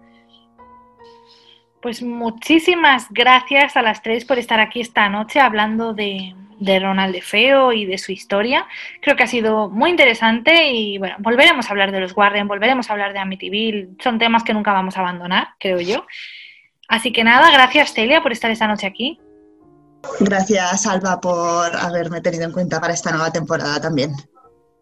[1.82, 7.14] Pues muchísimas gracias a las tres por estar aquí esta noche hablando de, de Ronald
[7.14, 8.66] de Feo y de su historia.
[9.02, 12.90] Creo que ha sido muy interesante y bueno, volveremos a hablar de los Warren, volveremos
[12.90, 13.90] a hablar de Amityville.
[14.02, 16.06] Son temas que nunca vamos a abandonar, creo yo.
[16.88, 19.20] Así que nada, gracias Celia por estar esta noche aquí.
[20.20, 24.12] Gracias Alba por haberme tenido en cuenta para esta nueva temporada también.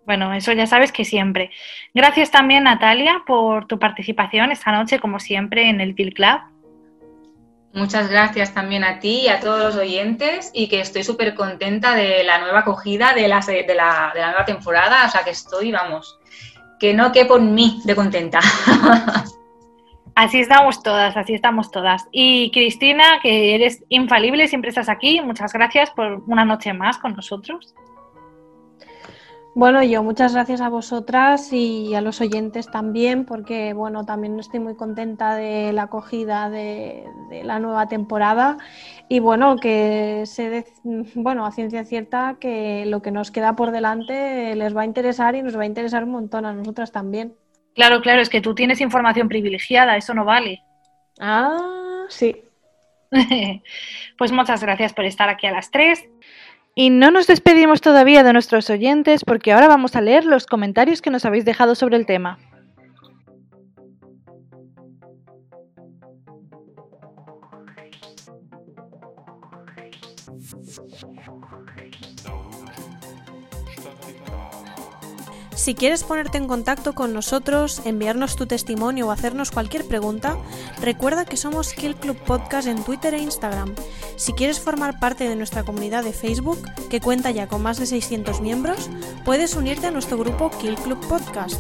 [0.06, 1.52] Bueno, eso ya sabes que siempre.
[1.94, 6.42] Gracias también, Natalia, por tu participación esta noche, como siempre, en el Bill Club.
[7.74, 11.96] Muchas gracias también a ti y a todos los oyentes y que estoy súper contenta
[11.96, 15.32] de la nueva acogida de la, de, la, de la nueva temporada, o sea que
[15.32, 16.20] estoy, vamos,
[16.80, 18.40] que no quepo en mí de contenta.
[20.16, 22.08] Así estamos todas, así estamos todas.
[22.12, 27.16] Y Cristina, que eres infalible, siempre estás aquí, muchas gracias por una noche más con
[27.16, 27.74] nosotros.
[29.56, 34.60] Bueno, yo muchas gracias a vosotras y a los oyentes también, porque bueno, también estoy
[34.60, 37.04] muy contenta de la acogida de,
[37.44, 38.58] la nueva temporada
[39.10, 40.66] y bueno, que se
[41.14, 45.36] bueno, a ciencia cierta que lo que nos queda por delante les va a interesar
[45.36, 47.36] y nos va a interesar un montón a nosotras también.
[47.76, 50.64] Claro, claro, es que tú tienes información privilegiada, eso no vale.
[51.20, 52.44] Ah, sí.
[54.18, 56.04] pues muchas gracias por estar aquí a las tres.
[56.76, 61.04] Y no nos despedimos todavía de nuestros oyentes porque ahora vamos a leer los comentarios
[61.04, 62.40] que nos habéis dejado sobre el tema.
[75.64, 80.38] Si quieres ponerte en contacto con nosotros, enviarnos tu testimonio o hacernos cualquier pregunta,
[80.82, 83.74] recuerda que somos Kill Club Podcast en Twitter e Instagram.
[84.18, 86.60] Si quieres formar parte de nuestra comunidad de Facebook,
[86.90, 88.90] que cuenta ya con más de 600 miembros,
[89.24, 91.56] puedes unirte a nuestro grupo Kill Club Podcast.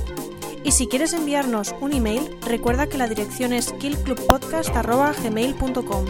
[0.65, 6.05] Y si quieres enviarnos un email, recuerda que la dirección es killclubpodcast.gmail.com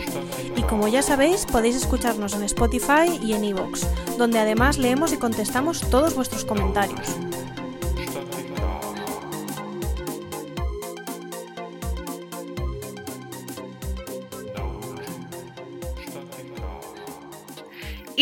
[0.55, 3.83] Y como ya sabéis, podéis escucharnos en Spotify y en iVoox,
[4.17, 7.19] donde además leemos y contestamos todos vuestros comentarios.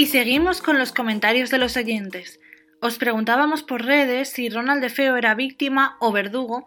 [0.02, 2.40] Y seguimos con los comentarios de los oyentes.
[2.80, 6.66] Os preguntábamos por redes si Ronald de Feo era víctima o verdugo,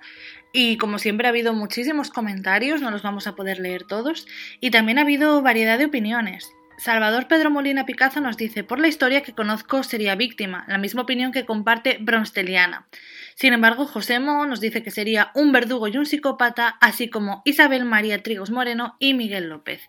[0.52, 4.28] y como siempre ha habido muchísimos comentarios, no los vamos a poder leer todos,
[4.60, 6.48] y también ha habido variedad de opiniones.
[6.78, 11.02] Salvador Pedro Molina Picazo nos dice, por la historia que conozco sería víctima, la misma
[11.02, 12.86] opinión que comparte Bronsteliana.
[13.34, 17.84] Sin embargo, Josemo nos dice que sería un verdugo y un psicópata, así como Isabel
[17.84, 19.80] María Trigos Moreno y Miguel López.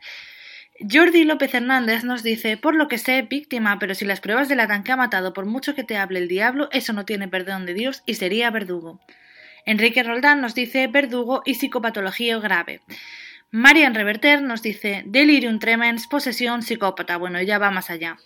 [0.79, 4.83] Jordi López Hernández nos dice, por lo que sé, víctima, pero si las pruebas delatan
[4.83, 7.73] que ha matado por mucho que te hable el diablo, eso no tiene perdón de
[7.73, 8.99] Dios y sería verdugo.
[9.65, 12.81] Enrique Roldán nos dice verdugo y psicopatología grave.
[13.51, 17.15] Marian Reverter nos dice delirium tremens, posesión, psicópata.
[17.15, 18.17] Bueno, ella va más allá.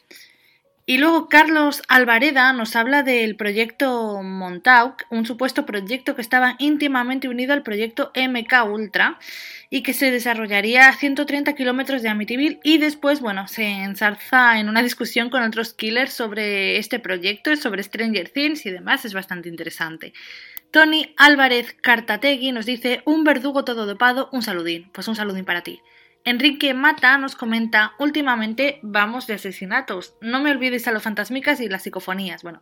[0.89, 7.27] Y luego Carlos Alvareda nos habla del proyecto Montauk, un supuesto proyecto que estaba íntimamente
[7.27, 9.19] unido al proyecto MK Ultra
[9.69, 14.67] y que se desarrollaría a 130 kilómetros de Amityville y después, bueno, se ensarza en
[14.67, 19.47] una discusión con otros killers sobre este proyecto, sobre Stranger Things y demás, es bastante
[19.47, 20.13] interesante.
[20.71, 24.89] Tony Álvarez Cartategui nos dice un verdugo todo dopado, un saludín.
[24.91, 25.81] Pues un saludín para ti.
[26.25, 30.15] Enrique Mata nos comenta, últimamente vamos de asesinatos.
[30.21, 32.43] No me olvides a los fantasmicas y las psicofonías.
[32.43, 32.61] Bueno,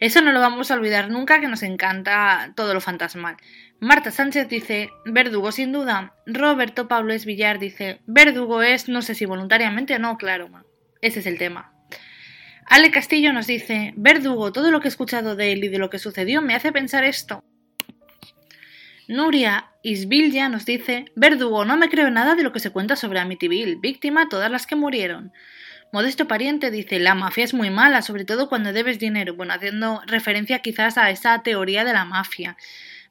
[0.00, 3.36] eso no lo vamos a olvidar nunca, que nos encanta todo lo fantasmal.
[3.78, 6.14] Marta Sánchez dice, verdugo sin duda.
[6.26, 10.48] Roberto Pablo Villar dice, verdugo es, no sé si voluntariamente o no, claro,
[11.00, 11.72] ese es el tema.
[12.66, 15.88] Ale Castillo nos dice, verdugo, todo lo que he escuchado de él y de lo
[15.88, 17.44] que sucedió me hace pensar esto.
[19.08, 23.20] Nuria Isbilya nos dice, Verdugo, no me creo nada de lo que se cuenta sobre
[23.20, 25.32] Amityville, víctima todas las que murieron.
[25.92, 29.36] Modesto Pariente dice, la mafia es muy mala, sobre todo cuando debes dinero.
[29.36, 32.56] Bueno, haciendo referencia quizás a esa teoría de la mafia.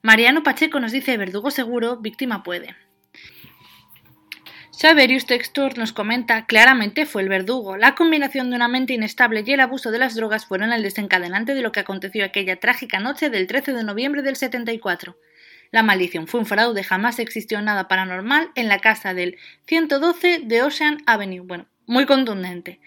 [0.02, 2.76] Mariano Pacheco nos dice, verdugo seguro, víctima puede.
[4.72, 7.78] Saverius Textor nos comenta, claramente fue el verdugo.
[7.78, 11.56] La combinación de una mente inestable y el abuso de las drogas fueron el desencadenante
[11.56, 15.18] de lo que aconteció aquella trágica noche del 13 de noviembre del 74.
[15.76, 20.62] La maldición fue un fraude, jamás existió nada paranormal en la casa del 112 de
[20.64, 21.42] Ocean Avenue.
[21.46, 22.80] Bueno, muy contundente.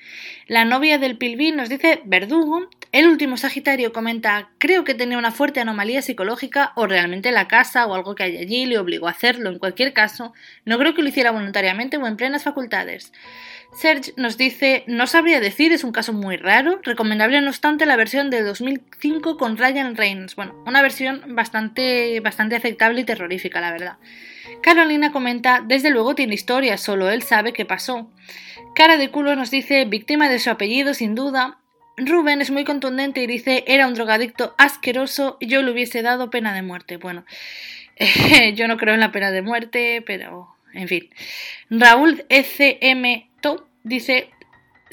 [0.46, 2.66] La novia del Pilbín nos dice verdugo.
[2.90, 7.86] El último Sagitario comenta creo que tenía una fuerte anomalía psicológica o realmente la casa
[7.86, 9.50] o algo que hay allí le obligó a hacerlo.
[9.50, 10.32] En cualquier caso,
[10.64, 13.12] no creo que lo hiciera voluntariamente o en plenas facultades.
[13.78, 16.80] Serge nos dice no sabría decir, es un caso muy raro.
[16.82, 20.34] Recomendable no obstante la versión de 2005 con Ryan Reynolds.
[20.34, 23.98] Bueno, una versión bastante, bastante aceptable y terrorífica, la verdad.
[24.62, 28.10] Carolina comenta desde luego tiene historia, solo él sabe qué pasó.
[28.74, 31.58] Cara de culo nos dice víctima de su apellido, sin duda.
[31.96, 36.30] Rubén es muy contundente y dice era un drogadicto asqueroso y yo le hubiese dado
[36.30, 36.96] pena de muerte.
[36.96, 37.24] Bueno,
[38.54, 41.10] yo no creo en la pena de muerte, pero en fin.
[41.70, 44.30] Raúl ECM Top dice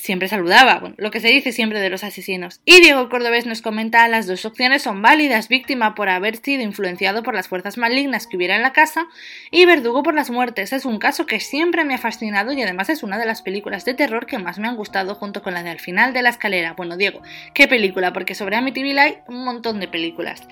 [0.06, 2.62] siempre saludaba, bueno, lo que se dice siempre de los asesinos.
[2.64, 7.24] Y Diego Cordobés nos comenta las dos opciones son válidas, víctima por haber sido influenciado
[7.24, 9.08] por las fuerzas malignas que hubiera en la casa
[9.52, 10.74] y verdugo por las muertes.
[10.74, 13.84] Es un caso que siempre me ha fascinado y además es una de las películas
[13.86, 16.30] de terror que más me han gustado junto con la de Al final de la
[16.30, 16.74] escalera.
[16.74, 17.22] Bueno, Diego,
[17.54, 18.14] ¿qué película?
[18.14, 20.48] Porque sobre Amityville hay un montón de películas.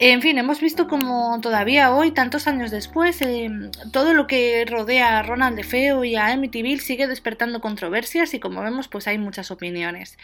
[0.00, 3.50] En fin, hemos visto como todavía hoy, tantos años después, eh,
[3.92, 8.38] todo lo que rodea a Ronald de Feo y a Amityville sigue despertando controversias y
[8.38, 10.18] como vemos pues hay muchas opiniones.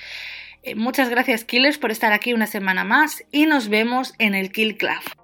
[0.63, 4.51] Eh, muchas gracias Killers por estar aquí una semana más y nos vemos en el
[4.51, 5.24] Kill Club.